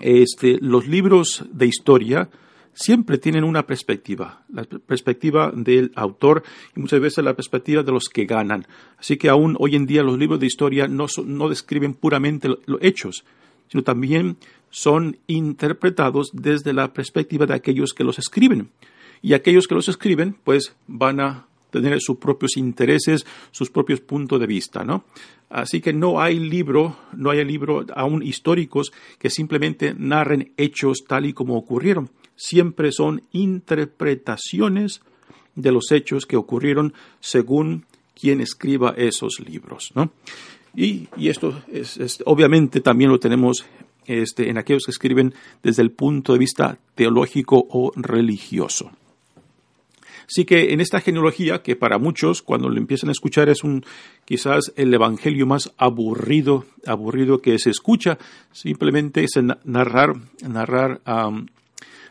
este, 0.00 0.58
los 0.60 0.86
libros 0.86 1.44
de 1.52 1.66
historia 1.66 2.28
siempre 2.74 3.16
tienen 3.16 3.44
una 3.44 3.66
perspectiva, 3.66 4.44
la 4.52 4.64
per- 4.64 4.80
perspectiva 4.80 5.50
del 5.54 5.92
autor 5.94 6.42
y 6.76 6.80
muchas 6.80 7.00
veces 7.00 7.24
la 7.24 7.34
perspectiva 7.34 7.82
de 7.82 7.92
los 7.92 8.08
que 8.10 8.26
ganan. 8.26 8.66
Así 8.98 9.16
que 9.16 9.30
aún 9.30 9.56
hoy 9.58 9.76
en 9.76 9.86
día 9.86 10.02
los 10.02 10.18
libros 10.18 10.38
de 10.40 10.46
historia 10.46 10.86
no, 10.86 11.06
no 11.24 11.48
describen 11.48 11.94
puramente 11.94 12.48
lo- 12.48 12.58
los 12.66 12.82
hechos, 12.82 13.24
sino 13.68 13.82
también 13.82 14.36
son 14.68 15.16
interpretados 15.26 16.30
desde 16.34 16.74
la 16.74 16.92
perspectiva 16.92 17.46
de 17.46 17.54
aquellos 17.54 17.94
que 17.94 18.04
los 18.04 18.18
escriben. 18.18 18.68
Y 19.22 19.32
aquellos 19.32 19.66
que 19.66 19.74
los 19.74 19.88
escriben, 19.88 20.36
pues 20.44 20.76
van 20.86 21.20
a 21.20 21.46
tener 21.82 22.00
sus 22.00 22.16
propios 22.18 22.56
intereses, 22.56 23.26
sus 23.50 23.70
propios 23.70 24.00
puntos 24.00 24.38
de 24.40 24.46
vista, 24.46 24.84
¿no? 24.84 25.04
Así 25.48 25.80
que 25.80 25.92
no 25.92 26.20
hay 26.20 26.38
libro, 26.38 26.96
no 27.16 27.30
hay 27.30 27.44
libro 27.44 27.84
aún 27.94 28.22
históricos 28.22 28.92
que 29.18 29.30
simplemente 29.30 29.94
narren 29.96 30.52
hechos 30.56 31.04
tal 31.06 31.26
y 31.26 31.32
como 31.32 31.56
ocurrieron. 31.56 32.10
Siempre 32.34 32.90
son 32.92 33.22
interpretaciones 33.32 35.00
de 35.54 35.72
los 35.72 35.90
hechos 35.92 36.26
que 36.26 36.36
ocurrieron 36.36 36.92
según 37.20 37.84
quien 38.18 38.40
escriba 38.40 38.94
esos 38.96 39.40
libros, 39.46 39.92
¿no? 39.94 40.12
Y, 40.74 41.08
esto 41.16 41.62
es, 41.72 41.96
es- 41.96 42.22
obviamente 42.26 42.80
también 42.80 43.10
lo 43.10 43.18
tenemos 43.18 43.64
este, 44.06 44.50
en 44.50 44.58
aquellos 44.58 44.84
que 44.84 44.90
escriben 44.90 45.34
desde 45.62 45.82
el 45.82 45.90
punto 45.90 46.32
de 46.34 46.38
vista 46.38 46.78
teológico 46.94 47.66
o 47.70 47.92
religioso. 47.96 48.90
Así 50.28 50.44
que 50.44 50.72
en 50.72 50.80
esta 50.80 51.00
genealogía, 51.00 51.62
que 51.62 51.76
para 51.76 51.98
muchos, 51.98 52.42
cuando 52.42 52.68
lo 52.68 52.78
empiezan 52.78 53.08
a 53.08 53.12
escuchar, 53.12 53.48
es 53.48 53.62
un 53.62 53.84
quizás 54.24 54.72
el 54.76 54.92
evangelio 54.92 55.46
más 55.46 55.72
aburrido, 55.78 56.64
aburrido 56.84 57.40
que 57.40 57.58
se 57.58 57.70
escucha, 57.70 58.18
simplemente 58.52 59.22
es 59.22 59.36
na- 59.42 59.58
narrar, 59.64 60.14
narrar 60.46 61.00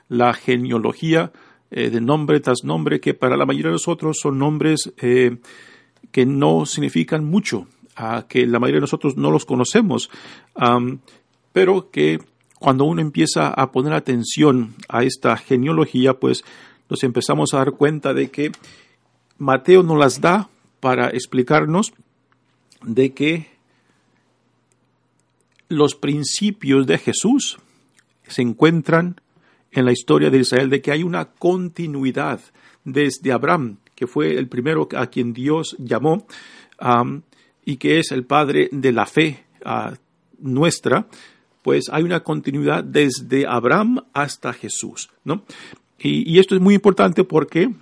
la 0.07 0.33
genealogía 0.33 1.31
eh, 1.71 1.89
de 1.89 1.99
nombre 1.99 2.39
tras 2.39 2.63
nombre, 2.63 2.99
que 3.01 3.13
para 3.13 3.35
la 3.35 3.45
mayoría 3.45 3.67
de 3.69 3.73
nosotros 3.73 4.17
son 4.21 4.39
nombres 4.39 4.93
eh, 4.97 5.37
que 6.11 6.25
no 6.25 6.65
significan 6.65 7.25
mucho, 7.25 7.67
que 8.29 8.45
la 8.45 8.59
mayoría 8.59 8.77
de 8.77 8.81
nosotros 8.87 9.17
no 9.17 9.31
los 9.31 9.45
conocemos, 9.45 10.09
pero 11.51 11.89
que 11.91 12.19
cuando 12.59 12.85
uno 12.85 13.01
empieza 13.01 13.49
a 13.49 13.71
poner 13.71 13.93
atención 13.93 14.75
a 14.87 15.03
esta 15.03 15.35
genealogía, 15.37 16.13
pues 16.13 16.43
nos 16.89 17.03
empezamos 17.03 17.53
a 17.53 17.57
dar 17.57 17.71
cuenta 17.71 18.13
de 18.13 18.29
que 18.29 18.51
Mateo 19.37 19.83
nos 19.83 19.97
las 19.97 20.21
da 20.21 20.49
para 20.79 21.09
explicarnos 21.09 21.93
de 22.83 23.13
que 23.13 23.47
los 25.67 25.95
principios 25.95 26.85
de 26.85 26.97
Jesús 26.97 27.57
se 28.27 28.41
encuentran 28.41 29.19
en 29.71 29.85
la 29.85 29.91
historia 29.91 30.29
de 30.29 30.39
Israel, 30.39 30.69
de 30.69 30.81
que 30.81 30.91
hay 30.91 31.03
una 31.03 31.25
continuidad 31.25 32.39
desde 32.83 33.31
Abraham, 33.31 33.77
que 33.95 34.07
fue 34.07 34.37
el 34.37 34.47
primero 34.47 34.87
a 34.95 35.07
quien 35.07 35.33
Dios 35.33 35.75
llamó, 35.79 36.27
am, 36.77 37.23
y 37.65 37.77
que 37.77 37.99
es 37.99 38.11
el 38.11 38.25
padre 38.25 38.69
de 38.71 38.91
la 38.91 39.05
fe 39.05 39.43
ah, 39.65 39.93
nuestra, 40.39 41.07
pues 41.61 41.85
hay 41.91 42.03
una 42.03 42.21
continuidad 42.21 42.83
desde 42.83 43.47
Abraham 43.47 44.05
hasta 44.13 44.53
Jesús, 44.53 45.09
¿no? 45.23 45.43
Y, 45.99 46.39
esto 46.39 46.55
es 46.55 46.61
muy 46.61 46.75
importante 46.75 47.23
porque 47.23 47.73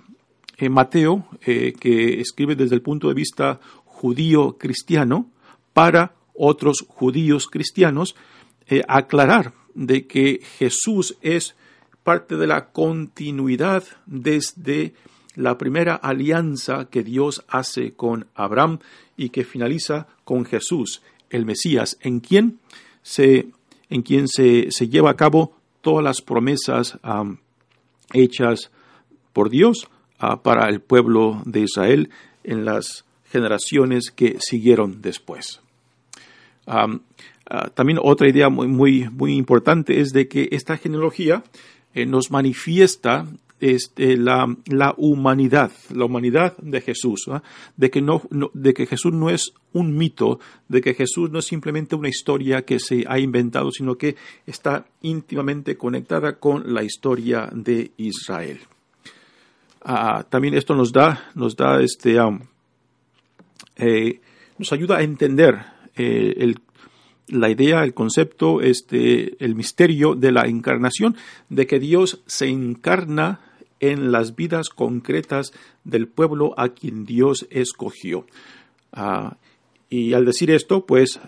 eh, 0.56 0.68
Mateo, 0.68 1.26
eh, 1.44 1.72
que 1.78 2.20
escribe 2.20 2.54
desde 2.54 2.76
el 2.76 2.82
punto 2.82 3.08
de 3.08 3.14
vista 3.14 3.60
judío 3.84 4.56
cristiano, 4.58 5.30
para 5.72 6.14
otros 6.34 6.84
judíos 6.88 7.48
cristianos, 7.48 8.14
eh, 8.68 8.82
aclarar 8.88 9.52
de 9.74 10.06
que 10.06 10.40
Jesús 10.58 11.16
es 11.20 11.56
parte 12.02 12.36
de 12.36 12.46
la 12.46 12.70
continuidad 12.70 13.84
desde 14.06 14.94
la 15.34 15.58
primera 15.58 15.96
alianza 15.96 16.86
que 16.88 17.02
Dios 17.02 17.44
hace 17.48 17.92
con 17.94 18.26
Abraham 18.34 18.78
y 19.16 19.30
que 19.30 19.44
finaliza 19.44 20.06
con 20.24 20.44
Jesús, 20.44 21.02
el 21.30 21.44
Mesías, 21.44 21.98
en 22.00 22.20
quien 22.20 22.60
se, 23.02 23.48
en 23.90 24.02
quien 24.02 24.28
se, 24.28 24.70
se 24.70 24.88
lleva 24.88 25.10
a 25.10 25.16
cabo 25.16 25.56
todas 25.80 26.04
las 26.04 26.22
promesas 26.22 26.98
hechas 28.14 28.70
por 29.34 29.50
Dios 29.50 29.88
ah, 30.18 30.42
para 30.42 30.68
el 30.70 30.80
pueblo 30.80 31.42
de 31.44 31.60
Israel 31.60 32.10
en 32.42 32.64
las 32.64 33.04
generaciones 33.30 34.10
que 34.10 34.38
siguieron 34.40 35.02
después. 35.02 35.60
Ah, 36.66 36.88
también 37.74 37.98
otra 38.02 38.28
idea 38.28 38.48
muy, 38.48 38.68
muy, 38.68 39.10
muy 39.10 39.34
importante 39.34 40.00
es 40.00 40.12
de 40.12 40.28
que 40.28 40.48
esta 40.52 40.78
genealogía 40.78 41.44
eh, 41.92 42.06
nos 42.06 42.30
manifiesta 42.30 43.26
este, 43.60 44.16
la, 44.16 44.54
la 44.66 44.94
humanidad, 44.96 45.70
la 45.90 46.04
humanidad 46.04 46.56
de 46.58 46.80
Jesús, 46.80 47.24
¿ah? 47.28 47.42
de, 47.76 47.90
que 47.90 48.02
no, 48.02 48.22
de 48.52 48.74
que 48.74 48.86
Jesús 48.86 49.12
no 49.12 49.30
es 49.30 49.52
un 49.72 49.96
mito, 49.96 50.38
de 50.68 50.80
que 50.80 50.94
Jesús 50.94 51.30
no 51.30 51.38
es 51.38 51.46
simplemente 51.46 51.96
una 51.96 52.08
historia 52.08 52.62
que 52.62 52.78
se 52.78 53.04
ha 53.08 53.18
inventado, 53.18 53.70
sino 53.70 53.96
que 53.96 54.16
está 54.46 54.86
íntimamente 55.02 55.76
conectada 55.76 56.38
con 56.38 56.74
la 56.74 56.82
historia 56.82 57.48
de 57.52 57.92
Israel. 57.96 58.60
Ah, 59.82 60.24
también 60.28 60.54
esto 60.54 60.74
nos 60.74 60.92
da, 60.92 61.30
nos 61.34 61.56
da 61.56 61.80
este, 61.80 62.16
eh, 63.76 64.20
nos 64.58 64.72
ayuda 64.72 64.98
a 64.98 65.02
entender 65.02 65.54
eh, 65.96 66.34
el- 66.38 66.58
la 67.28 67.50
idea, 67.50 67.82
el 67.84 67.94
concepto, 67.94 68.60
este, 68.60 69.42
el 69.44 69.54
misterio 69.54 70.14
de 70.14 70.32
la 70.32 70.42
encarnación, 70.42 71.16
de 71.48 71.66
que 71.66 71.78
Dios 71.78 72.22
se 72.26 72.48
encarna 72.48 73.40
en 73.80 74.12
las 74.12 74.36
vidas 74.36 74.68
concretas 74.68 75.52
del 75.84 76.06
pueblo 76.08 76.54
a 76.56 76.70
quien 76.70 77.04
Dios 77.04 77.46
escogió. 77.50 78.26
Ah, 78.92 79.36
y 79.88 80.12
al 80.14 80.24
decir 80.24 80.50
esto, 80.50 80.86
pues 80.86 81.20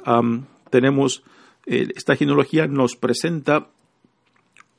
tenemos, 0.70 1.22
eh, 1.66 1.88
esta 1.94 2.16
genealogía 2.16 2.66
nos 2.66 2.96
presenta 2.96 3.68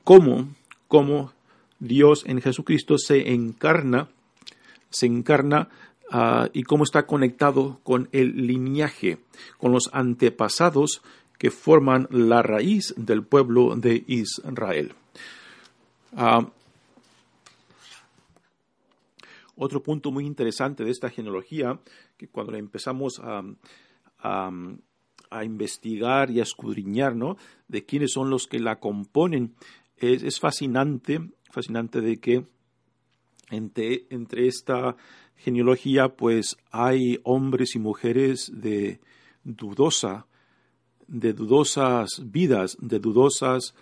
cómo, 0.03 0.55
cómo 0.87 1.33
Dios 1.79 2.23
en 2.25 2.41
Jesucristo 2.41 2.97
se 2.97 3.33
encarna 3.33 4.09
se 4.89 5.05
encarna 5.05 5.69
ah, 6.11 6.49
y 6.53 6.63
cómo 6.63 6.83
está 6.83 7.05
conectado 7.05 7.79
con 7.83 8.09
el 8.11 8.47
linaje, 8.47 9.19
con 9.57 9.71
los 9.71 9.89
antepasados 9.93 11.01
que 11.37 11.51
forman 11.51 12.07
la 12.09 12.41
raíz 12.41 12.93
del 12.97 13.23
pueblo 13.23 13.75
de 13.75 14.03
Israel. 14.07 14.93
Ah, 16.15 16.47
otro 19.55 19.81
punto 19.81 20.11
muy 20.11 20.25
interesante 20.25 20.83
de 20.83 20.91
esta 20.91 21.09
genealogía, 21.09 21.79
que 22.15 22.27
cuando 22.27 22.51
la 22.51 22.59
empezamos 22.59 23.19
a, 23.23 23.43
a, 24.19 25.43
investigar 25.43 26.29
y 26.31 26.39
a 26.39 26.43
escudriñar, 26.43 27.15
¿no? 27.15 27.37
De 27.67 27.83
quiénes 27.83 28.11
son 28.13 28.29
los 28.29 28.47
que 28.47 28.59
la 28.59 28.79
componen, 28.79 29.55
es, 29.97 30.21
es 30.23 30.39
fascinante, 30.39 31.31
fascinante 31.49 32.01
de 32.01 32.17
que 32.19 32.45
entre, 33.49 34.05
entre 34.09 34.47
esta 34.47 34.95
genealogía, 35.37 36.09
pues 36.09 36.57
hay 36.71 37.19
hombres 37.23 37.75
y 37.75 37.79
mujeres 37.79 38.51
de 38.53 38.99
dudosa, 39.43 40.25
de 41.07 41.33
dudosas 41.33 42.21
vidas, 42.25 42.77
de 42.81 42.99
dudosas 42.99 43.73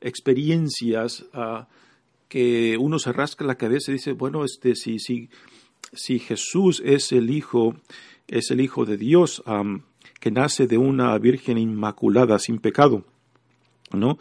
experiencias, 0.00 1.24
ah, 1.34 1.68
que 2.28 2.76
uno 2.78 2.98
se 2.98 3.12
rasca 3.12 3.44
la 3.44 3.56
cabeza 3.56 3.90
y 3.90 3.94
dice, 3.94 4.12
bueno, 4.12 4.44
este, 4.44 4.74
si, 4.74 4.98
si, 4.98 5.28
si 5.92 6.18
Jesús 6.18 6.82
es 6.84 7.10
el 7.12 7.30
Hijo, 7.30 7.74
es 8.26 8.50
el 8.50 8.60
Hijo 8.60 8.84
de 8.84 8.96
Dios, 8.96 9.42
que 10.20 10.30
nace 10.30 10.66
de 10.66 10.78
una 10.78 11.16
Virgen 11.18 11.58
Inmaculada 11.58 12.38
sin 12.38 12.58
pecado, 12.58 13.04
¿no? 13.92 14.18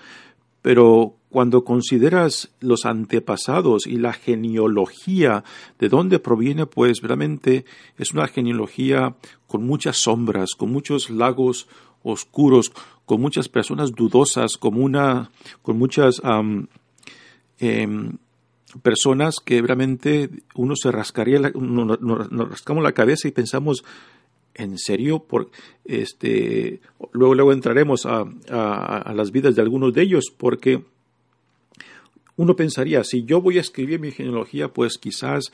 Pero 0.61 1.16
cuando 1.29 1.63
consideras 1.63 2.49
los 2.61 2.85
antepasados 2.85 3.85
y 3.85 3.97
la 3.97 4.13
genealogía, 4.13 5.43
de 5.79 5.89
dónde 5.89 6.19
proviene, 6.19 6.65
pues 6.65 7.01
realmente 7.01 7.65
es 7.97 8.13
una 8.13 8.27
genealogía 8.27 9.15
con 9.45 9.65
muchas 9.65 9.97
sombras, 9.97 10.51
con 10.57 10.71
muchos 10.71 11.09
lagos 11.09 11.67
oscuros, 12.03 12.71
con 13.05 13.19
muchas 13.21 13.49
personas 13.49 13.91
dudosas, 13.91 14.57
con, 14.57 14.81
una, 14.81 15.29
con 15.61 15.77
muchas 15.77 16.21
am, 16.23 16.67
em, 17.59 18.17
personas 18.81 19.35
que 19.43 19.61
realmente 19.61 20.29
uno 20.55 20.75
se 20.75 20.91
rascaría, 20.91 21.39
la- 21.39 21.49
nos, 21.51 21.99
nos- 22.01 22.49
rascamos 22.49 22.83
la 22.83 22.91
cabeza 22.93 23.27
y 23.27 23.31
pensamos, 23.31 23.83
¿en 24.53 24.77
serio? 24.77 25.19
Por, 25.19 25.49
este, 25.85 26.81
luego, 27.11 27.35
luego 27.35 27.53
entraremos 27.53 28.05
a 28.05 28.25
las 29.13 29.31
vidas 29.31 29.55
de 29.55 29.61
algunos 29.61 29.93
de 29.93 30.01
ellos, 30.03 30.25
porque 30.35 30.83
uno 32.37 32.55
pensaría, 32.55 33.03
si 33.03 33.25
yo 33.25 33.41
voy 33.41 33.57
a 33.57 33.61
escribir 33.61 33.99
mi 33.99 34.11
genealogía, 34.11 34.69
pues 34.69 34.97
quizás 34.97 35.51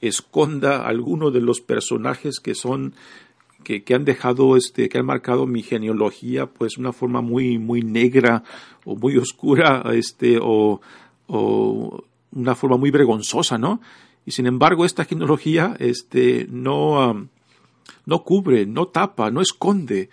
esconda 0.00 0.86
alguno 0.86 1.30
de 1.30 1.40
los 1.40 1.60
personajes 1.60 2.40
que 2.40 2.54
son 2.54 2.94
que, 3.64 3.82
han 3.94 4.04
dejado 4.04 4.56
este 4.56 4.88
que 4.88 4.98
han 4.98 5.06
marcado 5.06 5.46
mi 5.46 5.62
genealogía 5.62 6.46
pues 6.46 6.78
una 6.78 6.92
forma 6.92 7.20
muy 7.20 7.58
muy 7.58 7.82
negra 7.82 8.44
o 8.84 8.94
muy 8.94 9.16
oscura 9.16 9.82
este 9.92 10.38
o, 10.40 10.80
una 11.28 12.54
forma 12.54 12.76
muy 12.76 12.90
vergonzosa 12.90 13.58
no 13.58 13.80
y 14.24 14.30
sin 14.30 14.46
embargo 14.46 14.84
esta 14.84 15.04
genealogía 15.04 15.74
este 15.80 16.46
no 16.48 17.00
am, 17.00 17.28
no 18.04 18.22
cubre 18.22 18.66
no 18.66 18.86
tapa 18.86 19.30
no 19.30 19.40
esconde 19.40 20.10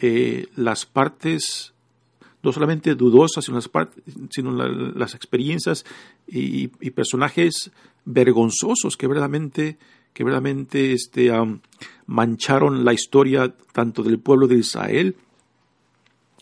eh, 0.00 0.48
las 0.56 0.84
partes 0.84 1.72
no 2.42 2.52
solamente 2.52 2.94
dudosas, 2.94 3.44
sino 4.30 4.52
las, 4.52 4.70
las 4.96 5.14
experiencias 5.14 5.84
y, 6.26 6.68
personajes 6.90 7.70
vergonzosos 8.04 8.96
que 8.96 9.06
verdaderamente, 9.06 9.78
que 10.12 10.24
verdaderamente 10.24 10.92
este, 10.92 11.30
mancharon 12.06 12.84
la 12.84 12.92
historia 12.92 13.54
tanto 13.72 14.02
del 14.02 14.18
pueblo 14.18 14.46
de 14.46 14.56
Israel 14.56 15.16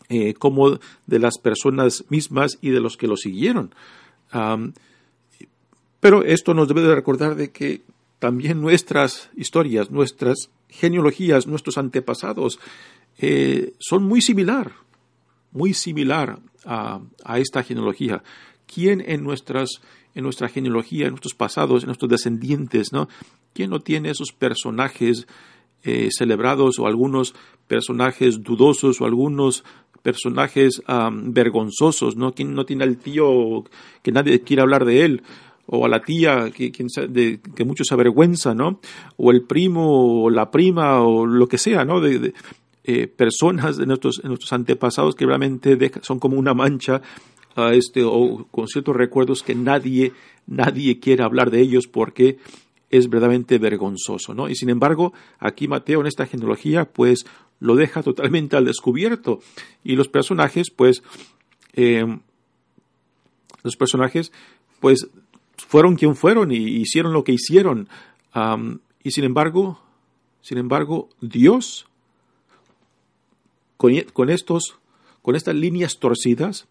eh, 0.09 0.35
como 0.35 0.79
de 1.07 1.19
las 1.19 1.39
personas 1.39 2.05
mismas 2.09 2.59
y 2.61 2.71
de 2.71 2.81
los 2.81 2.97
que 2.97 3.09
lo 3.09 3.17
siguieron. 3.17 3.75
Pero 6.01 6.23
esto 6.23 6.55
nos 6.55 6.69
debe 6.69 6.83
de 6.83 6.95
recordar 6.95 7.35
de 7.35 7.51
que 7.51 7.83
también 8.19 8.61
nuestras 8.61 9.31
historias, 9.37 9.91
nuestras 9.91 10.51
genealogías, 10.69 11.47
nuestros 11.47 11.79
antepasados 11.79 12.59
eh, 13.19 13.75
son 13.79 14.05
muy 14.05 14.21
similar, 14.21 14.73
muy 15.53 15.75
similar 15.75 16.39
a, 16.65 17.01
a 17.25 17.39
esta 17.39 17.63
genealogía. 17.63 18.23
¿Quién 18.73 19.03
en 19.07 19.23
nuestras 19.25 19.81
en 20.15 20.25
nuestra 20.25 20.49
genealogía, 20.49 21.05
en 21.05 21.11
nuestros 21.11 21.35
pasados, 21.35 21.83
en 21.83 21.89
nuestros 21.89 22.11
descendientes, 22.11 22.93
¿no? 22.93 23.09
¿Quién 23.55 23.71
no 23.71 23.79
tiene 23.81 24.11
esos 24.11 24.33
personajes 24.33 25.29
eh, 25.85 26.09
celebrados 26.11 26.79
o 26.81 26.87
algunos 26.87 27.35
personajes 27.69 28.43
dudosos 28.43 29.01
o 29.01 29.05
algunos 29.05 29.63
personajes 30.03 30.83
am, 30.87 31.33
vergonzosos, 31.33 32.17
¿no? 32.17 32.33
¿Quién 32.35 32.55
no 32.55 32.65
tiene 32.65 32.85
al 32.85 32.97
tío 32.97 33.65
que 34.03 34.11
nadie 34.11 34.41
quiere 34.41 34.63
hablar 34.63 34.85
de 34.85 35.05
él? 35.05 35.23
o 35.71 35.85
a 35.85 35.89
la 35.91 36.01
tía 36.01 36.51
que, 36.51 36.73
sa- 36.89 37.07
de- 37.07 37.41
que 37.55 37.63
mucho 37.67 37.85
se 37.85 37.93
avergüenza, 37.93 38.55
¿no? 38.55 38.81
O 39.19 39.31
el 39.31 39.43
primo, 39.43 40.23
o 40.25 40.31
la 40.31 40.51
prima, 40.51 41.03
o 41.03 41.27
lo 41.27 41.47
que 41.47 41.59
sea, 41.59 41.85
¿no? 41.85 42.01
De, 42.01 42.33
eh, 42.90 43.07
personas 43.07 43.77
de 43.77 43.85
nuestros, 43.85 44.22
de 44.22 44.29
nuestros 44.29 44.51
antepasados 44.51 45.14
que 45.14 45.27
realmente 45.27 45.77
son 46.01 46.18
como 46.18 46.38
una 46.38 46.55
mancha, 46.55 47.03
a 47.55 47.74
este, 47.74 48.03
o 48.03 48.46
con 48.51 48.66
ciertos 48.66 48.96
recuerdos 48.96 49.42
que 49.42 49.55
nadie, 49.55 50.14
nadie 50.46 50.98
quiere 50.98 51.22
hablar 51.22 51.51
de 51.51 51.61
ellos 51.61 51.87
porque 51.87 52.38
es 52.88 53.11
verdaderamente 53.11 53.59
vergonzoso, 53.59 54.33
¿no? 54.33 54.48
Y 54.48 54.55
sin 54.55 54.70
embargo, 54.70 55.12
aquí 55.38 55.68
Mateo 55.68 56.01
en 56.01 56.07
esta 56.07 56.24
genealogía, 56.24 56.87
pues 56.87 57.27
lo 57.61 57.77
deja 57.77 58.03
totalmente 58.03 58.57
al 58.57 58.64
descubierto. 58.64 59.40
Y 59.85 59.94
los 59.94 60.09
personajes, 60.09 60.70
pues, 60.70 61.03
eh, 61.74 62.07
los 63.64 63.77
personajes, 63.77 64.33
pues, 64.81 65.11
fueron 65.59 65.96
quien 65.96 66.16
fueron 66.16 66.53
y 66.53 66.57
hicieron 66.57 67.12
lo 67.12 67.22
que 67.22 67.33
hicieron. 67.33 67.90
Y 69.03 69.11
sin 69.11 69.24
embargo, 69.24 69.79
sin 70.40 70.57
embargo, 70.57 71.11
Dios, 71.20 71.88
con, 73.79 73.99
con 74.12 74.29
estos, 74.29 74.79
con 75.23 75.35
estas 75.35 75.55
líneas 75.55 75.99
torcidas, 75.99 76.69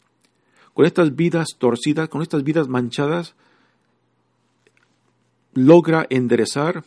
con 0.75 0.85
estas 0.85 1.15
vidas 1.15 1.55
torcidas, 1.57 2.07
con 2.09 2.21
estas 2.21 2.43
vidas 2.43 2.67
manchadas, 2.67 3.33
logra 5.55 6.05
enderezar, 6.11 6.83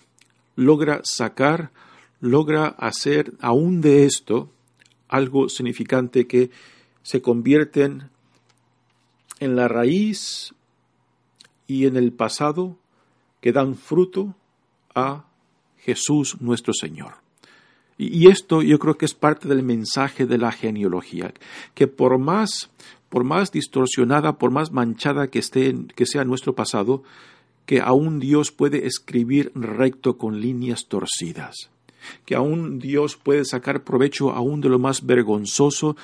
logra 0.54 1.00
sacar, 1.02 1.72
logra 2.20 2.68
hacer 2.68 3.32
aún 3.40 3.80
de 3.80 4.04
esto 4.04 4.48
algo 5.08 5.48
significante 5.48 6.28
que 6.28 6.50
se 7.02 7.20
convierten 7.20 8.10
en 9.40 9.56
la 9.56 9.66
raíz 9.66 10.54
y 11.66 11.86
en 11.86 11.96
el 11.96 12.12
pasado 12.12 12.76
que 13.40 13.52
dan 13.52 13.74
fruto 13.74 14.36
a 14.94 15.24
Jesús 15.78 16.40
nuestro 16.40 16.72
Señor. 16.74 17.14
Y, 18.02 18.28
esto 18.28 18.62
yo 18.62 18.78
creo 18.78 18.96
que 18.96 19.04
es 19.04 19.12
parte 19.12 19.46
del 19.46 19.62
mensaje 19.62 20.24
de 20.24 20.38
la 20.38 20.52
genealogía, 20.52 21.34
que 21.74 21.86
por 21.86 22.16
más, 22.16 22.70
por 23.10 23.24
más 23.24 23.52
distorsionada, 23.52 24.38
por 24.38 24.50
más 24.50 24.72
manchada 24.72 25.28
que 25.28 25.38
esté, 25.38 25.74
que 25.94 26.06
sea 26.06 26.24
nuestro 26.24 26.54
pasado, 26.54 27.02
que 27.66 27.82
aún 27.82 28.18
Dios 28.18 28.52
puede 28.52 28.86
escribir 28.86 29.52
recto 29.54 30.16
con 30.16 30.40
líneas 30.40 30.86
torcidas, 30.88 31.68
que 32.24 32.36
aún 32.36 32.78
Dios 32.78 33.16
puede 33.16 33.44
sacar 33.44 33.84
provecho 33.84 34.30
aún 34.30 34.62
de 34.62 34.70
lo 34.70 34.78
más 34.78 35.04
vergonzoso, 35.04 35.94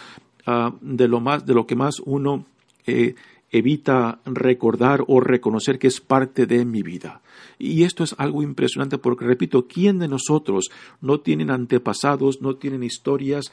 ah, 0.45 0.75
de 0.83 1.09
lo 1.09 1.21
más, 1.21 1.47
de 1.47 1.55
lo 1.55 1.67
que 1.67 1.77
más 1.77 2.01
uno 2.01 2.45
eh, 2.87 3.15
evita 3.51 4.21
recordar 4.25 5.05
o 5.07 5.21
reconocer 5.21 5.79
que 5.79 5.87
es 5.87 6.01
parte 6.01 6.47
de 6.47 6.65
mi 6.65 6.83
vida. 6.83 7.23
Y 7.59 7.85
esto 7.85 8.05
es 8.05 8.15
algo 8.19 8.43
impresionante 8.43 8.99
porque, 8.99 9.25
repito, 9.25 9.67
¿quién 9.67 9.99
de 9.99 10.09
nosotros 10.09 10.71
no 11.01 11.21
tienen 11.21 11.51
antepasados, 11.51 12.43
no 12.43 12.57
tienen 12.57 12.83
historias 12.83 13.53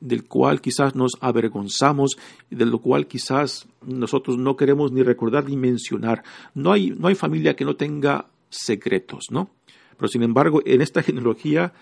del 0.00 0.24
cual 0.24 0.60
quizás 0.60 0.96
nos 0.96 1.12
avergonzamos 1.20 2.16
de 2.50 2.66
lo 2.66 2.80
cual 2.80 3.06
quizás 3.06 3.68
nosotros 3.86 4.36
no 4.36 4.56
queremos 4.56 4.92
ni 4.92 5.02
recordar 5.02 5.48
ni 5.48 5.56
mencionar? 5.56 6.22
No 6.54 6.72
hay, 6.72 6.90
no 6.90 7.08
hay 7.08 7.14
familia 7.14 7.54
que 7.54 7.64
no 7.64 7.76
tenga 7.76 8.26
secretos, 8.48 9.26
¿no? 9.30 9.50
Pero 9.96 10.08
sin 10.08 10.22
embargo, 10.22 10.62
en 10.64 10.80
esta 10.80 11.02
genealogía, 11.02 11.72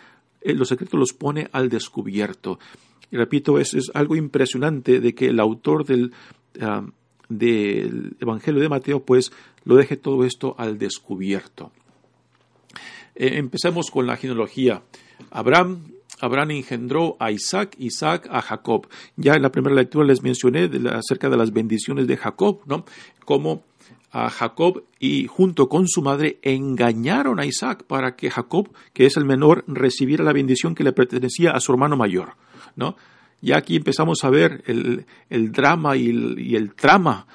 eh, 0.40 0.54
los 0.54 0.68
secretos 0.68 0.98
los 0.98 1.12
pone 1.12 1.48
al 1.52 1.68
descubierto. 1.68 2.58
Y 3.10 3.16
repito, 3.16 3.58
es, 3.58 3.74
es 3.74 3.90
algo 3.94 4.16
impresionante 4.16 5.00
de 5.00 5.14
que 5.14 5.26
el 5.26 5.40
autor 5.40 5.84
del, 5.84 6.12
ah, 6.60 6.84
del 7.30 8.16
Evangelio 8.20 8.60
de 8.60 8.68
Mateo, 8.68 9.00
pues 9.02 9.32
lo 9.64 9.76
deje 9.76 9.96
todo 9.96 10.24
esto 10.24 10.54
al 10.58 10.78
descubierto. 10.78 11.72
Eh, 13.14 13.38
empecemos 13.38 13.90
con 13.90 14.06
la 14.06 14.16
genealogía. 14.16 14.82
Abraham, 15.30 15.92
Abraham 16.20 16.50
engendró 16.52 17.16
a 17.18 17.30
Isaac, 17.30 17.76
Isaac 17.78 18.28
a 18.30 18.42
Jacob. 18.42 18.88
Ya 19.16 19.34
en 19.34 19.42
la 19.42 19.52
primera 19.52 19.74
lectura 19.74 20.06
les 20.06 20.22
mencioné 20.22 20.70
acerca 20.90 21.30
de 21.30 21.36
las 21.36 21.52
bendiciones 21.52 22.06
de 22.06 22.16
Jacob, 22.16 22.60
¿no? 22.66 22.84
Como 23.24 23.62
a 24.12 24.28
Jacob 24.28 24.82
y 24.98 25.26
junto 25.26 25.68
con 25.68 25.86
su 25.86 26.02
madre 26.02 26.38
engañaron 26.42 27.38
a 27.38 27.46
Isaac 27.46 27.84
para 27.84 28.16
que 28.16 28.30
Jacob, 28.30 28.68
que 28.92 29.06
es 29.06 29.16
el 29.16 29.24
menor, 29.24 29.64
recibiera 29.68 30.24
la 30.24 30.32
bendición 30.32 30.74
que 30.74 30.84
le 30.84 30.92
pertenecía 30.92 31.52
a 31.52 31.60
su 31.60 31.72
hermano 31.72 31.96
mayor, 31.96 32.34
¿no? 32.74 32.96
Ya 33.40 33.56
aquí 33.56 33.76
empezamos 33.76 34.22
a 34.24 34.30
ver 34.30 34.62
el, 34.66 35.06
el 35.30 35.52
drama 35.52 35.96
y 35.96 36.54
el, 36.54 36.74
trama 36.74 37.26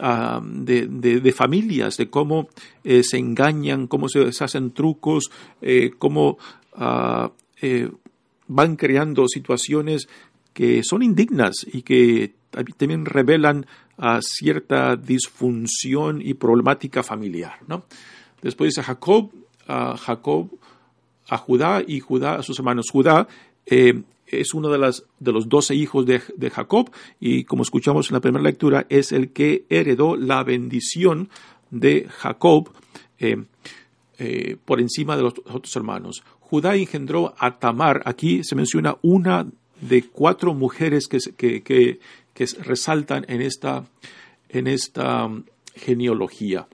ah, 0.00 0.40
de, 0.42 0.86
de- 0.86 1.32
familias, 1.32 1.96
de 1.96 2.08
cómo 2.08 2.48
eh, 2.84 3.02
se 3.02 3.18
engañan, 3.18 3.86
cómo 3.86 4.08
se, 4.08 4.32
se 4.32 4.44
hacen 4.44 4.70
trucos, 4.72 5.30
eh, 5.60 5.90
cómo 5.98 6.38
ah, 6.74 7.30
eh, 7.60 7.90
van 8.48 8.76
creando 8.76 9.28
situaciones 9.28 10.08
que 10.54 10.82
son 10.82 11.02
indignas 11.02 11.66
y 11.70 11.82
que 11.82 12.32
también 12.76 13.04
revelan 13.04 13.66
ah, 13.98 14.20
cierta 14.22 14.96
disfunción 14.96 16.22
y 16.22 16.34
problemática 16.34 17.02
familiar. 17.02 17.58
¿no? 17.68 17.84
Después 18.42 18.70
dice 18.70 18.82
Jacob, 18.82 19.30
a 19.68 19.96
Jacob 19.96 20.50
a 21.30 21.38
Judá 21.38 21.82
y 21.86 22.00
Judá 22.00 22.34
a 22.34 22.42
sus 22.42 22.58
hermanos. 22.58 22.86
Judá 22.90 23.28
eh, 23.70 24.02
es 24.26 24.54
uno 24.54 24.68
de, 24.68 24.94
de 25.18 25.32
los 25.32 25.48
doce 25.48 25.74
hijos 25.74 26.06
de, 26.06 26.20
de, 26.36 26.50
Jacob 26.50 26.90
y 27.18 27.44
como 27.44 27.62
escuchamos 27.62 28.10
en 28.10 28.14
la 28.14 28.20
primera 28.20 28.44
lectura 28.44 28.86
es 28.88 29.12
el 29.12 29.32
que 29.32 29.64
heredó 29.68 30.16
la 30.16 30.44
bendición 30.44 31.30
de 31.70 32.06
Jacob 32.08 32.70
eh, 33.18 33.44
eh, 34.18 34.56
por 34.64 34.80
encima 34.80 35.16
de 35.16 35.22
los 35.22 35.34
otros 35.46 35.74
hermanos. 35.76 36.22
Judá 36.40 36.74
engendró 36.74 37.34
a 37.38 37.58
Tamar. 37.58 38.02
Aquí 38.04 38.44
se 38.44 38.56
menciona 38.56 38.96
una 39.02 39.46
de 39.80 40.02
cuatro 40.02 40.52
mujeres 40.52 41.08
que, 41.08 41.18
que, 41.36 41.62
que, 41.62 41.98
resaltan 42.62 43.24
en 43.28 43.40
esta, 43.40 43.84
en 44.48 44.66
esta 44.66 45.26
um, 45.26 45.44
genealogía. 45.74 46.66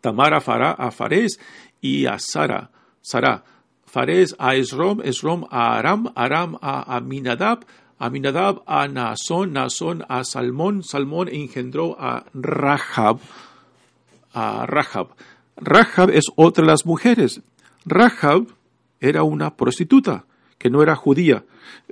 Tamar 0.00 0.34
a, 0.34 0.40
Fará, 0.40 0.72
a 0.72 0.90
Fares 0.90 1.40
y 1.80 2.06
a 2.06 2.18
Sara. 2.18 2.70
Sara. 3.02 3.44
Fares 3.90 4.36
a 4.38 4.54
Esrom, 4.54 5.00
Esrom 5.02 5.46
a 5.50 5.76
Aram, 5.76 6.12
Aram 6.14 6.56
a 6.62 6.96
Aminadab, 6.96 7.64
Aminadab 7.98 8.62
a 8.64 8.86
Naasón, 8.86 9.52
Naasón 9.52 10.04
a 10.08 10.22
Salmón, 10.22 10.84
Salmón 10.84 11.28
engendró 11.28 11.96
a 11.98 12.24
Rahab, 12.32 13.18
a 14.32 14.64
Rahab. 14.66 15.08
Rahab 15.56 16.10
es 16.10 16.26
otra 16.36 16.62
de 16.62 16.70
las 16.70 16.86
mujeres. 16.86 17.42
Rahab 17.84 18.46
era 19.00 19.24
una 19.24 19.56
prostituta 19.56 20.24
que 20.56 20.70
no 20.70 20.84
era 20.84 20.94
judía, 20.94 21.44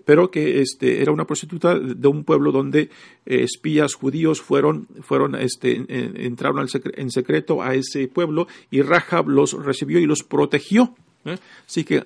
pero 0.04 0.30
que 0.30 0.60
este, 0.60 1.02
era 1.02 1.10
una 1.10 1.26
prostituta 1.26 1.76
de 1.76 2.06
un 2.06 2.22
pueblo 2.22 2.52
donde 2.52 2.90
eh, 3.26 3.42
espías 3.42 3.94
judíos 3.94 4.40
fueron, 4.40 4.86
fueron 5.02 5.34
este, 5.34 5.84
entraron 6.24 6.64
en 6.94 7.10
secreto 7.10 7.60
a 7.60 7.74
ese 7.74 8.06
pueblo 8.06 8.46
y 8.70 8.82
Rahab 8.82 9.28
los 9.28 9.52
recibió 9.54 9.98
y 9.98 10.06
los 10.06 10.22
protegió. 10.22 10.94
¿Eh? 11.32 11.38
Así 11.66 11.84
que 11.84 12.04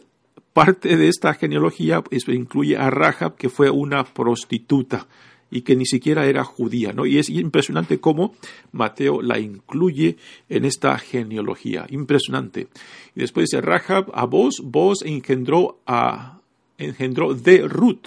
parte 0.52 0.96
de 0.96 1.08
esta 1.08 1.34
genealogía 1.34 2.02
pues, 2.02 2.28
incluye 2.28 2.76
a 2.76 2.90
Rahab, 2.90 3.36
que 3.36 3.48
fue 3.48 3.70
una 3.70 4.04
prostituta 4.04 5.06
y 5.50 5.62
que 5.62 5.76
ni 5.76 5.84
siquiera 5.84 6.26
era 6.26 6.44
judía, 6.44 6.92
¿no? 6.92 7.04
Y 7.04 7.18
es 7.18 7.28
impresionante 7.28 8.00
cómo 8.00 8.34
Mateo 8.72 9.20
la 9.20 9.38
incluye 9.38 10.16
en 10.48 10.64
esta 10.64 10.98
genealogía, 10.98 11.86
impresionante. 11.90 12.68
Y 13.14 13.20
después 13.20 13.50
dice 13.50 13.60
Rahab 13.60 14.10
a 14.14 14.24
vos, 14.24 14.62
vos 14.64 15.02
engendró 15.02 15.78
a 15.86 16.38
engendró 16.78 17.34
de 17.34 17.68
Ruth, 17.68 18.06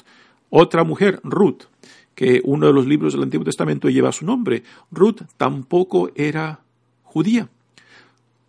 otra 0.49 0.83
mujer, 0.83 1.19
Ruth, 1.23 1.63
que 2.15 2.41
uno 2.43 2.67
de 2.67 2.73
los 2.73 2.87
libros 2.87 3.13
del 3.13 3.23
Antiguo 3.23 3.45
Testamento 3.45 3.89
lleva 3.89 4.11
su 4.11 4.25
nombre. 4.25 4.63
Ruth 4.91 5.21
tampoco 5.37 6.11
era 6.15 6.61
judía. 7.03 7.49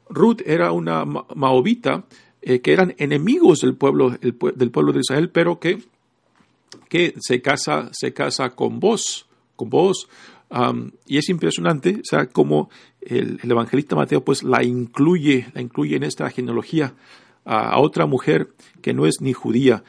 Ruth 0.09 0.40
era 0.46 0.72
una 0.72 1.05
maobita 1.05 2.05
eh, 2.48 2.61
que 2.61 2.72
eran 2.72 2.94
enemigos 2.98 3.62
del 3.62 3.74
pueblo, 3.74 4.11
del 4.11 4.70
pueblo 4.70 4.92
de 4.92 5.00
Israel, 5.00 5.30
pero 5.30 5.59
que, 5.59 5.82
que 6.88 7.12
se, 7.18 7.42
casa, 7.42 7.90
se 7.90 8.12
casa 8.12 8.50
con 8.50 8.78
vos, 8.78 9.26
con 9.56 9.68
vos. 9.68 10.09
y 11.09 11.18
es 11.18 11.28
impresionante, 11.28 12.02
sea, 12.04 12.26
como 12.26 12.70
el, 13.00 13.40
evangelista 13.42 13.96
Mateo 13.96 14.24
pues 14.24 14.44
la 14.44 14.62
incluye, 14.62 15.48
la 15.54 15.61
incluye 15.61 15.96
en 15.96 16.04
esta 16.04 16.30
genealogía 16.30 16.94
a, 17.44 17.80
otra 17.80 18.06
mujer 18.06 18.50
que 18.80 18.94
no 18.94 19.06
es 19.06 19.20
ni 19.20 19.32
judía, 19.32 19.82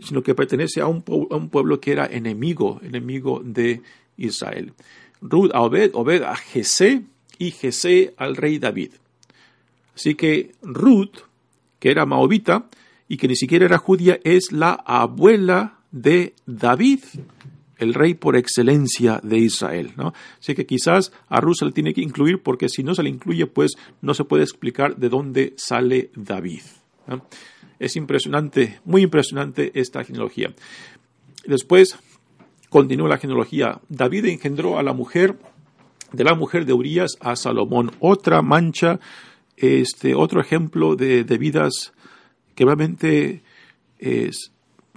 sino 0.00 0.22
que 0.22 0.36
pertenece 0.36 0.80
a 0.80 0.86
un, 0.86 1.02
a 1.08 1.34
un, 1.34 1.48
pueblo 1.48 1.80
que 1.80 1.90
era 1.90 2.06
enemigo, 2.06 2.78
enemigo 2.84 3.42
de 3.44 3.82
Israel. 4.16 4.74
Ruth 5.20 5.50
a 5.52 5.62
Obed, 5.62 5.90
Obed 5.94 6.22
a 6.22 6.36
Jesé 6.36 7.02
y 7.36 7.50
Jesé 7.50 8.14
al 8.16 8.36
rey 8.36 8.60
David. 8.60 8.92
Así 9.96 10.14
que 10.14 10.52
Ruth 10.62 11.33
que 11.84 11.90
era 11.90 12.06
maobita 12.06 12.70
y 13.08 13.18
que 13.18 13.28
ni 13.28 13.36
siquiera 13.36 13.66
era 13.66 13.76
judía, 13.76 14.18
es 14.24 14.52
la 14.52 14.72
abuela 14.72 15.80
de 15.90 16.34
David, 16.46 17.00
el 17.76 17.92
rey 17.92 18.14
por 18.14 18.36
excelencia 18.36 19.20
de 19.22 19.36
Israel. 19.36 19.92
¿no? 19.94 20.14
Así 20.40 20.54
que 20.54 20.64
quizás 20.64 21.12
a 21.28 21.42
Ruth 21.42 21.56
se 21.58 21.66
le 21.66 21.72
tiene 21.72 21.92
que 21.92 22.00
incluir 22.00 22.42
porque 22.42 22.70
si 22.70 22.82
no 22.82 22.94
se 22.94 23.02
le 23.02 23.10
incluye, 23.10 23.46
pues 23.46 23.72
no 24.00 24.14
se 24.14 24.24
puede 24.24 24.44
explicar 24.44 24.96
de 24.96 25.10
dónde 25.10 25.52
sale 25.58 26.10
David. 26.16 26.62
Es 27.78 27.96
impresionante, 27.96 28.80
muy 28.86 29.02
impresionante 29.02 29.70
esta 29.78 30.04
genealogía. 30.04 30.54
Después 31.44 31.98
continúa 32.70 33.10
la 33.10 33.18
genealogía. 33.18 33.82
David 33.90 34.24
engendró 34.24 34.78
a 34.78 34.82
la 34.82 34.94
mujer, 34.94 35.38
de 36.12 36.24
la 36.24 36.34
mujer 36.34 36.64
de 36.64 36.72
Urias 36.72 37.18
a 37.20 37.36
Salomón, 37.36 37.90
otra 38.00 38.40
mancha 38.40 39.00
este, 39.56 40.14
otro 40.14 40.40
ejemplo 40.40 40.96
de, 40.96 41.22
vidas 41.38 41.92
que 42.54 42.64
realmente 42.64 43.42
es, 43.98 44.52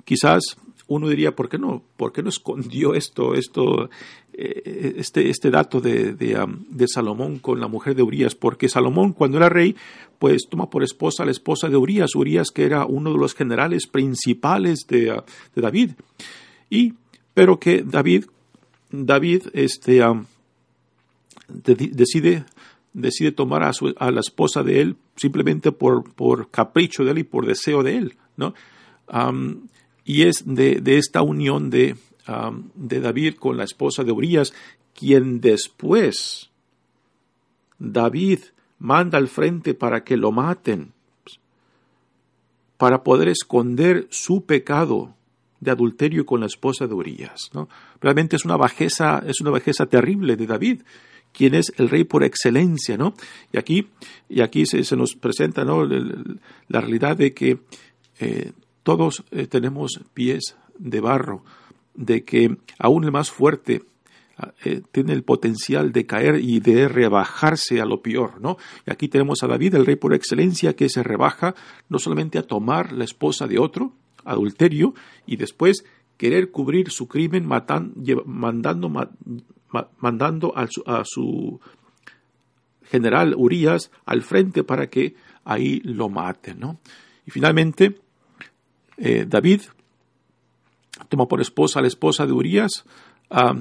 quizás 0.05 0.57
uno 0.87 1.09
diría, 1.09 1.35
¿por 1.35 1.49
qué 1.49 1.57
no, 1.57 1.83
por 1.97 2.13
qué 2.13 2.23
no 2.23 2.29
escondió 2.29 2.93
esto, 2.93 3.35
esto, 3.35 3.89
eh, 4.33 4.95
este, 4.97 5.29
este 5.29 5.51
dato 5.51 5.81
de, 5.81 6.13
de, 6.13 6.87
Salomón 6.87 7.39
con 7.39 7.59
la 7.59 7.67
mujer 7.67 7.93
de 7.93 8.03
Urias? 8.03 8.35
Porque 8.35 8.69
Salomón, 8.69 9.11
cuando 9.11 9.37
era 9.37 9.49
rey, 9.49 9.75
pues 10.17 10.43
toma 10.49 10.69
por 10.69 10.83
esposa 10.83 11.23
a 11.23 11.25
la 11.25 11.33
esposa 11.33 11.67
de 11.67 11.75
Urias, 11.75 12.15
Urias 12.15 12.51
que 12.51 12.63
era 12.63 12.85
uno 12.85 13.11
de 13.11 13.19
los 13.19 13.35
generales 13.35 13.85
principales 13.87 14.87
de, 14.87 15.21
David. 15.55 15.91
Y, 16.69 16.93
pero 17.33 17.59
que 17.59 17.83
David, 17.83 18.25
David, 18.89 19.43
este, 19.53 20.01
decide 21.49 22.45
decide 22.97 23.31
tomar 23.31 23.63
a, 23.63 23.73
su, 23.73 23.93
a 23.97 24.11
la 24.11 24.19
esposa 24.19 24.63
de 24.63 24.81
él 24.81 24.97
simplemente 25.15 25.71
por, 25.71 26.13
por, 26.13 26.49
capricho 26.49 27.03
de 27.03 27.11
él 27.11 27.19
y 27.19 27.23
por 27.23 27.45
deseo 27.45 27.83
de 27.83 27.97
él, 27.97 28.17
¿no? 28.35 28.53
y 30.03 30.23
es 30.23 30.43
de, 30.45 30.81
de, 30.81 30.97
esta 30.97 31.21
unión 31.21 31.69
de, 31.69 31.95
de 32.75 32.99
David 32.99 33.35
con 33.35 33.55
la 33.55 33.63
esposa 33.63 34.03
de 34.03 34.11
Urias, 34.11 34.53
quien 34.93 35.39
después 35.39 36.49
David 37.79 38.39
manda 38.79 39.17
al 39.17 39.27
frente 39.27 39.73
para 39.73 40.03
que 40.03 40.17
lo 40.17 40.31
maten, 40.31 40.93
para 42.77 43.03
poder 43.03 43.29
esconder 43.29 44.07
su 44.09 44.45
pecado 44.45 45.15
de 45.59 45.71
adulterio 45.71 46.25
con 46.25 46.39
la 46.39 46.45
esposa 46.47 46.87
de 46.87 46.93
Urias. 46.93 47.49
¿no? 47.53 47.69
Realmente 48.01 48.35
es 48.35 48.45
una 48.45 48.57
bajeza, 48.57 49.23
es 49.25 49.39
una 49.41 49.51
bajeza 49.51 49.85
terrible 49.85 50.35
de 50.35 50.47
David 50.47 50.81
quién 51.33 51.55
es 51.55 51.71
el 51.77 51.89
rey 51.89 52.03
por 52.03 52.23
excelencia, 52.23 52.97
¿no? 52.97 53.13
Y 53.51 53.57
aquí, 53.57 53.87
y 54.29 54.41
aquí 54.41 54.65
se, 54.65 54.95
nos 54.95 55.15
presenta. 55.15 55.63
La 55.63 56.81
realidad 56.81 57.17
de 57.17 57.33
que 57.33 57.59
eh, 58.19 58.51
todos 58.83 59.23
eh, 59.31 59.47
tenemos 59.47 60.01
pies 60.13 60.55
de 60.77 60.99
barro, 60.99 61.43
de 61.93 62.23
que 62.23 62.57
aún 62.79 63.03
el 63.03 63.11
más 63.11 63.31
fuerte 63.31 63.83
eh, 64.63 64.81
tiene 64.91 65.13
el 65.13 65.23
potencial 65.23 65.91
de 65.91 66.05
caer 66.05 66.39
y 66.39 66.59
de 66.59 66.87
rebajarse 66.87 67.81
a 67.81 67.85
lo 67.85 68.03
peor, 68.03 68.39
¿no? 68.39 68.57
Y 68.85 68.91
aquí 68.91 69.07
tenemos 69.07 69.41
a 69.41 69.47
David, 69.47 69.73
el 69.75 69.85
rey 69.85 69.95
por 69.95 70.13
excelencia, 70.13 70.75
que 70.75 70.89
se 70.89 71.01
rebaja 71.01 71.55
no 71.89 71.97
solamente 71.97 72.37
a 72.37 72.43
tomar 72.43 72.93
la 72.93 73.03
esposa 73.03 73.47
de 73.47 73.57
otro, 73.57 73.93
adulterio, 74.25 74.93
y 75.25 75.37
después 75.37 75.85
querer 76.17 76.51
cubrir 76.51 76.91
su 76.91 77.07
crimen 77.07 77.47
matando, 77.47 78.23
mandando 78.25 78.91
mandando 79.99 80.53
a 80.55 81.03
su, 81.03 81.59
general 82.89 83.35
Urias 83.35 83.91
al 84.05 84.21
frente 84.21 84.63
para 84.63 84.87
que 84.87 85.15
ahí 85.45 85.81
lo 85.83 86.09
maten. 86.09 86.59
¿no? 86.59 86.79
Y 87.25 87.31
finalmente, 87.31 87.99
eh, 88.97 89.25
David 89.27 89.61
toma 91.09 91.27
por 91.27 91.41
esposa 91.41 91.79
a 91.79 91.81
la 91.81 91.87
esposa 91.87 92.25
de 92.25 92.33
Urias 92.33 92.85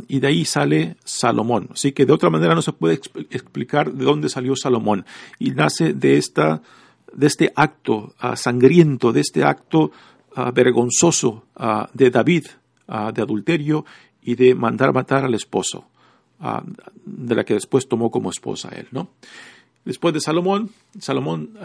y 0.07 0.21
de 0.21 0.27
ahí 0.29 0.45
sale 0.45 0.97
Salomón. 1.05 1.69
Así 1.73 1.91
que 1.93 2.07
de 2.07 2.13
otra 2.13 2.31
manera 2.31 2.55
no 2.55 2.63
se 2.63 2.73
puede 2.73 2.95
explicar 2.95 3.93
de 3.93 4.05
dónde 4.05 4.29
salió 4.29 4.55
Salomón. 4.55 5.05
Y 5.41 5.51
nace 5.51 5.93
de, 5.93 6.17
esta, 6.17 6.63
de 7.13 7.27
este 7.27 7.53
acto 7.55 8.15
ah, 8.21 8.37
sangriento, 8.37 9.13
de 9.13 9.21
este 9.21 9.43
acto 9.43 9.91
ah, 10.37 10.53
vergonzoso 10.53 11.47
ah, 11.57 11.91
de 11.93 12.11
David, 12.11 12.47
de 12.87 13.21
adulterio 13.21 13.85
y 14.23 14.37
de 14.37 14.55
mandar 14.55 14.93
matar 14.93 15.25
al 15.25 15.35
esposo 15.35 15.89
de 17.05 17.35
la 17.35 17.45
que 17.45 17.55
después 17.55 17.89
tomó 17.89 18.11
como 18.11 18.31
esposa 18.31 18.69
él, 18.75 18.89
¿no? 18.91 19.09
Después 19.85 20.13
de 20.13 20.21
Salomón, 20.21 20.71
Salomón 20.99 21.57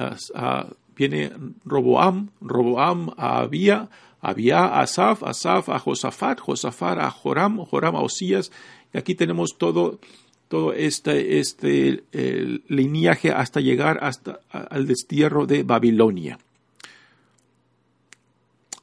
viene 0.95 1.31
Roboam, 1.65 2.29
Roboam 2.39 3.11
a 3.17 3.39
Abía, 3.39 3.89
Abía 4.21 4.59
a 4.59 4.81
Asaf, 4.81 5.23
Asaf 5.23 5.69
a 5.69 5.79
Josafat, 5.79 6.39
Josafat 6.39 6.99
a 6.99 7.09
Joram, 7.09 7.65
Joram 7.65 7.95
a 7.95 8.01
Osías, 8.01 8.51
y 8.93 8.99
aquí 8.99 9.15
tenemos 9.15 9.57
todo, 9.57 9.99
todo 10.47 10.73
este, 10.73 11.39
este 11.39 12.03
el 12.11 12.63
lineaje 12.67 13.31
hasta 13.31 13.59
llegar 13.59 14.03
hasta 14.03 14.41
al 14.51 14.85
destierro 14.85 15.47
de 15.47 15.63
Babilonia. 15.63 16.37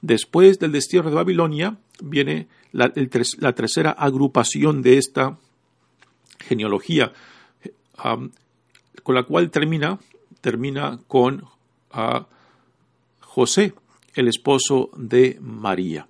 Después 0.01 0.59
del 0.59 0.73
destierro 0.73 1.11
de 1.11 1.17
Babilonia 1.17 1.77
viene 2.03 2.49
la 2.73 2.93
tercera 2.93 3.91
agrupación 3.93 4.83
de 4.83 4.99
esta 4.99 5.39
genealogía, 6.49 7.13
con 9.03 9.15
la 9.15 9.23
cual 9.25 9.51
termina, 9.51 9.99
termina 10.41 10.99
con 11.07 11.45
José, 13.21 13.75
el 14.15 14.29
esposo 14.29 14.91
de 14.97 15.39
María. 15.41 16.09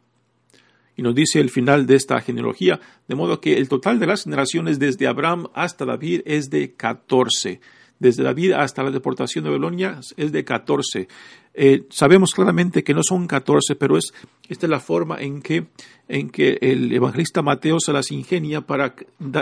Y 0.97 1.03
nos 1.03 1.15
dice 1.15 1.41
el 1.41 1.51
final 1.51 1.87
de 1.87 1.95
esta 1.95 2.21
genealogía, 2.21 2.81
de 3.07 3.15
modo 3.15 3.41
que 3.41 3.57
el 3.57 3.69
total 3.69 4.01
de 4.01 4.07
las 4.07 4.25
generaciones 4.25 4.79
desde 4.79 5.07
Abraham 5.07 5.49
hasta 5.55 5.85
David 5.85 6.23
es 6.25 6.51
de 6.51 6.75
14. 6.75 7.61
Desde 8.01 8.23
David 8.23 8.53
hasta 8.53 8.83
la 8.83 8.91
deportación 8.91 9.45
de 9.45 9.51
Babilonia 9.51 9.99
es 10.17 10.31
de 10.33 10.45
14. 10.45 11.09
Eh, 11.61 11.83
sabemos 11.91 12.33
claramente 12.33 12.85
que 12.85 12.95
no 12.95 13.03
son 13.03 13.27
14, 13.27 13.75
pero 13.75 13.97
es, 13.99 14.13
esta 14.49 14.67
es 14.67 14.71
la 14.71 14.79
forma 14.79 15.21
en 15.21 15.43
que, 15.43 15.67
en 16.07 16.31
que 16.31 16.59
el 16.61 16.93
evangelista 16.93 17.43
Mateo 17.43 17.81
se 17.81 17.93
las 17.93 18.13
ingenia 18.13 18.61
para 18.61 18.95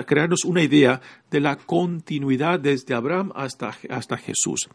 crearnos 0.06 0.46
una 0.46 0.62
idea 0.62 1.02
de 1.30 1.40
la 1.40 1.56
continuidad 1.56 2.58
desde 2.58 2.94
Abraham 2.94 3.32
hasta, 3.34 3.76
hasta 3.90 4.16
Jesús. 4.16 4.68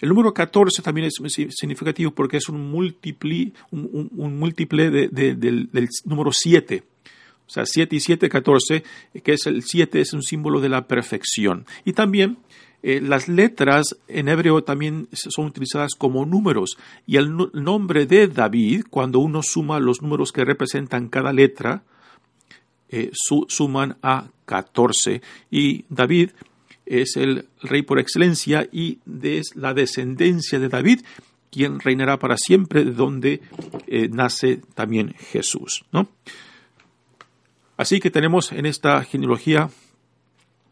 El 0.00 0.08
número 0.08 0.32
14 0.32 0.80
también 0.80 1.08
es 1.08 1.14
si- 1.30 1.50
significativo 1.50 2.12
porque 2.12 2.38
es 2.38 2.48
un 2.48 2.70
múltiple, 2.70 3.52
un, 3.70 4.38
múltiple 4.38 4.90
de- 4.90 5.08
de- 5.08 5.34
del, 5.34 5.68
del 5.70 5.88
número 6.06 6.32
7. 6.32 6.82
O 7.46 7.50
sea, 7.50 7.64
7 7.66 7.96
y 7.96 8.00
7, 8.00 8.28
14, 8.28 8.82
que 9.22 9.32
es 9.32 9.46
el 9.46 9.62
7 9.62 10.00
es 10.00 10.12
un 10.14 10.22
símbolo 10.22 10.60
de 10.60 10.68
la 10.70 10.86
perfección. 10.86 11.66
Y 11.84 11.92
también 11.94 12.38
eh, 12.82 13.00
las 13.00 13.28
letras 13.28 13.96
en 14.06 14.28
hebreo 14.28 14.62
también 14.62 15.08
son 15.12 15.46
utilizadas 15.46 15.94
como 15.96 16.24
números. 16.26 16.78
Y 17.06 17.16
el 17.16 17.34
nombre 17.52 18.06
de 18.06 18.28
David, 18.28 18.84
cuando 18.88 19.18
uno 19.18 19.42
suma 19.42 19.80
los 19.80 20.00
números 20.02 20.32
que 20.32 20.44
representan 20.44 21.08
cada 21.08 21.32
letra, 21.32 21.82
eh, 22.88 23.10
su- 23.12 23.46
suman 23.48 23.96
a 24.02 24.28
14. 24.46 25.20
Y 25.50 25.84
David 25.88 26.30
es 26.86 27.16
el 27.16 27.48
rey 27.62 27.82
por 27.82 27.98
excelencia 27.98 28.66
y 28.72 28.98
es 29.22 29.54
la 29.56 29.74
descendencia 29.74 30.58
de 30.58 30.68
David 30.68 31.00
quien 31.50 31.80
reinará 31.80 32.18
para 32.18 32.36
siempre, 32.36 32.84
de 32.84 32.92
donde 32.92 33.40
eh, 33.86 34.08
nace 34.12 34.60
también 34.74 35.14
Jesús. 35.14 35.84
¿no? 35.92 36.08
Así 37.76 38.00
que 38.00 38.10
tenemos 38.10 38.52
en 38.52 38.66
esta 38.66 39.02
genealogía 39.04 39.70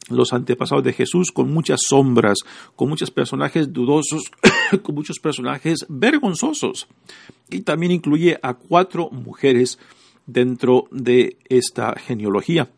los 0.09 0.33
antepasados 0.33 0.85
de 0.85 0.93
Jesús 0.93 1.33
con 1.33 1.53
muchas 1.53 1.81
sombras, 1.89 2.39
con 2.77 2.89
muchos 2.89 3.11
personajes 3.11 3.73
dudosos, 3.73 4.31
con 4.83 4.95
muchos 4.95 5.19
personajes 5.19 5.87
vergonzosos. 5.89 6.87
Y 7.51 7.61
también 7.63 7.93
incluye 7.93 8.39
a 8.43 8.55
cuatro 8.55 9.11
mujeres 9.11 9.79
dentro 10.27 10.89
de 10.91 11.37
esta 11.49 11.95
genealogía. 11.99 12.71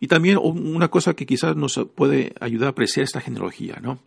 Y 0.00 0.08
también 0.08 0.38
una 0.38 0.88
cosa 0.88 1.14
que 1.14 1.26
quizás 1.26 1.54
nos 1.56 1.80
puede 1.94 2.34
ayudar 2.40 2.66
a 2.66 2.70
apreciar 2.70 3.04
esta 3.04 3.20
genealogía, 3.20 3.78
¿no? 3.80 4.00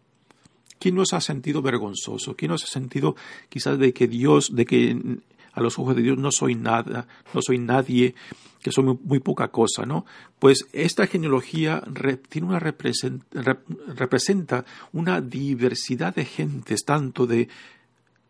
¿Quién 0.77 0.95
nos 0.95 1.13
ha 1.13 1.21
sentido 1.21 1.61
vergonzoso? 1.61 2.35
¿Quién 2.35 2.51
nos 2.51 2.63
ha 2.63 2.67
sentido 2.67 3.15
quizás 3.47 3.79
de 3.79 3.93
que 3.93 4.07
Dios, 4.07 4.53
de 4.55 4.65
que 4.65 5.19
a 5.55 5.61
los 5.61 5.79
ojos 5.79 5.95
de 5.95 6.03
Dios 6.03 6.17
no 6.17 6.31
soy 6.31 6.53
nada, 6.55 7.07
no 7.33 7.41
soy 7.41 7.57
nadie, 7.57 8.13
que 8.61 8.71
soy 8.71 8.83
muy, 8.83 9.19
poca 9.19 9.47
cosa, 9.47 9.85
¿no? 9.85 10.05
Pues 10.39 10.65
esta 10.73 11.07
genealogía 11.07 11.81
tiene 12.29 12.47
una 12.47 12.59
represent, 12.59 13.23
rep, 13.31 13.59
representa 13.95 14.65
una 14.91 15.21
diversidad 15.21 16.13
de 16.13 16.25
gentes, 16.25 16.83
tanto 16.83 17.25
de 17.25 17.47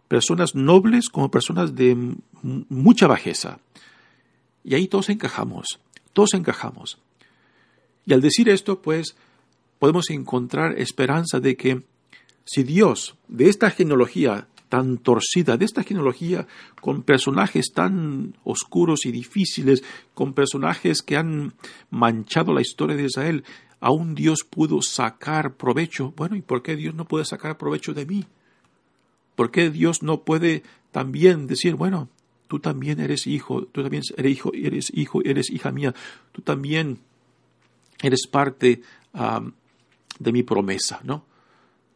personas 0.07 0.53
nobles 0.53 1.09
como 1.09 1.31
personas 1.31 1.75
de 1.75 2.15
mucha 2.43 3.07
bajeza. 3.07 3.59
Y 4.63 4.75
ahí 4.75 4.87
todos 4.87 5.09
encajamos, 5.09 5.79
todos 6.13 6.33
encajamos. 6.33 6.99
Y 8.05 8.13
al 8.13 8.21
decir 8.21 8.49
esto, 8.49 8.81
pues, 8.81 9.15
podemos 9.79 10.09
encontrar 10.09 10.77
esperanza 10.79 11.39
de 11.39 11.55
que 11.55 11.83
si 12.43 12.63
Dios, 12.63 13.15
de 13.27 13.49
esta 13.49 13.71
genealogía 13.71 14.47
tan 14.75 14.97
torcida, 14.97 15.55
de 15.55 15.63
esta 15.63 15.83
genealogía 15.83 16.47
con 16.81 17.01
personajes 17.03 17.71
tan 17.73 18.35
oscuros 18.43 19.05
y 19.05 19.11
difíciles, 19.13 19.85
con 20.13 20.33
personajes 20.33 21.01
que 21.01 21.15
han 21.15 21.53
manchado 21.89 22.53
la 22.53 22.59
historia 22.59 22.97
de 22.97 23.05
Israel, 23.05 23.45
aún 23.79 24.15
Dios 24.15 24.39
pudo 24.43 24.81
sacar 24.81 25.55
provecho. 25.55 26.13
Bueno, 26.17 26.35
¿y 26.35 26.41
por 26.41 26.61
qué 26.61 26.75
Dios 26.75 26.93
no 26.93 27.05
puede 27.05 27.23
sacar 27.23 27.57
provecho 27.57 27.93
de 27.93 28.05
mí? 28.05 28.25
¿Por 29.37 29.49
qué 29.49 29.69
Dios 29.69 30.03
no 30.03 30.23
puede 30.23 30.63
también 30.91 31.47
decir, 31.47 31.75
bueno, 31.75 32.09
tú 32.49 32.59
también 32.59 32.99
eres 32.99 33.27
hijo, 33.27 33.63
tú 33.67 33.81
también 33.81 34.03
eres 34.17 34.33
hijo, 34.33 34.51
eres 34.53 34.91
hijo, 34.93 35.21
eres 35.23 35.49
hija 35.51 35.71
mía, 35.71 35.95
tú 36.33 36.41
también 36.41 36.99
eres 38.03 38.27
parte 38.27 38.81
um, 39.13 39.53
de 40.19 40.33
mi 40.33 40.43
promesa, 40.43 40.99
¿no? 41.05 41.23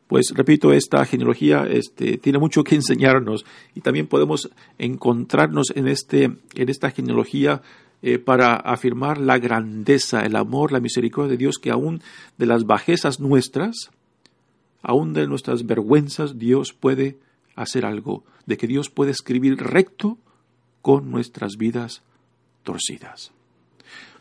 Pues 0.09 0.31
repito, 0.33 0.73
esta 0.73 1.05
genealogía 1.05 1.67
este, 1.69 2.17
tiene 2.17 2.39
mucho 2.39 2.63
que 2.63 2.73
enseñarnos 2.73 3.45
y 3.75 3.81
también 3.81 4.07
podemos 4.07 4.49
encontrarnos 4.79 5.71
en, 5.75 5.87
este, 5.87 6.23
en 6.55 6.69
esta 6.69 6.89
genealogía 6.89 7.61
eh, 8.01 8.17
para 8.17 8.55
afirmar 8.55 9.19
la 9.19 9.37
grandeza, 9.37 10.25
el 10.25 10.35
amor, 10.35 10.71
la 10.71 10.79
misericordia 10.79 11.29
de 11.29 11.37
Dios, 11.37 11.59
que 11.59 11.69
aún 11.69 12.01
de 12.39 12.47
las 12.47 12.65
bajezas 12.65 13.19
nuestras, 13.19 13.91
aún 14.81 15.13
de 15.13 15.27
nuestras 15.27 15.67
vergüenzas, 15.67 16.39
Dios 16.39 16.73
puede 16.73 17.19
hacer 17.55 17.85
algo, 17.85 18.23
de 18.47 18.57
que 18.57 18.65
Dios 18.65 18.89
puede 18.89 19.11
escribir 19.11 19.57
recto 19.57 20.17
con 20.81 21.11
nuestras 21.11 21.55
vidas 21.55 22.01
torcidas. 22.63 23.31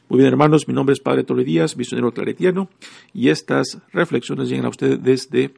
Muy 0.09 0.19
bien, 0.19 0.29
hermanos, 0.29 0.67
mi 0.67 0.75
nombre 0.75 0.95
es 0.95 1.01
Padre 1.01 1.25
Tole 1.25 1.45
Díaz, 1.45 1.77
misionero 1.77 2.13
claretiano, 2.13 2.71
y 3.13 3.29
estas 3.29 3.79
reflexiones 3.93 4.49
llegan 4.49 4.65
a 4.65 4.71
ustedes 4.71 5.03
desde 5.03 5.53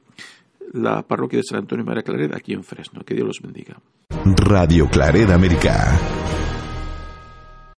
la 0.72 1.02
parroquia 1.02 1.38
de 1.38 1.44
San 1.44 1.58
Antonio 1.60 1.84
María 1.84 2.02
Claret, 2.02 2.34
aquí 2.34 2.52
en 2.52 2.64
Fresno. 2.64 3.02
Que 3.04 3.14
Dios 3.14 3.26
los 3.26 3.40
bendiga. 3.40 3.80
Radio 4.44 4.88
Claret 4.88 5.30
América. 5.30 6.39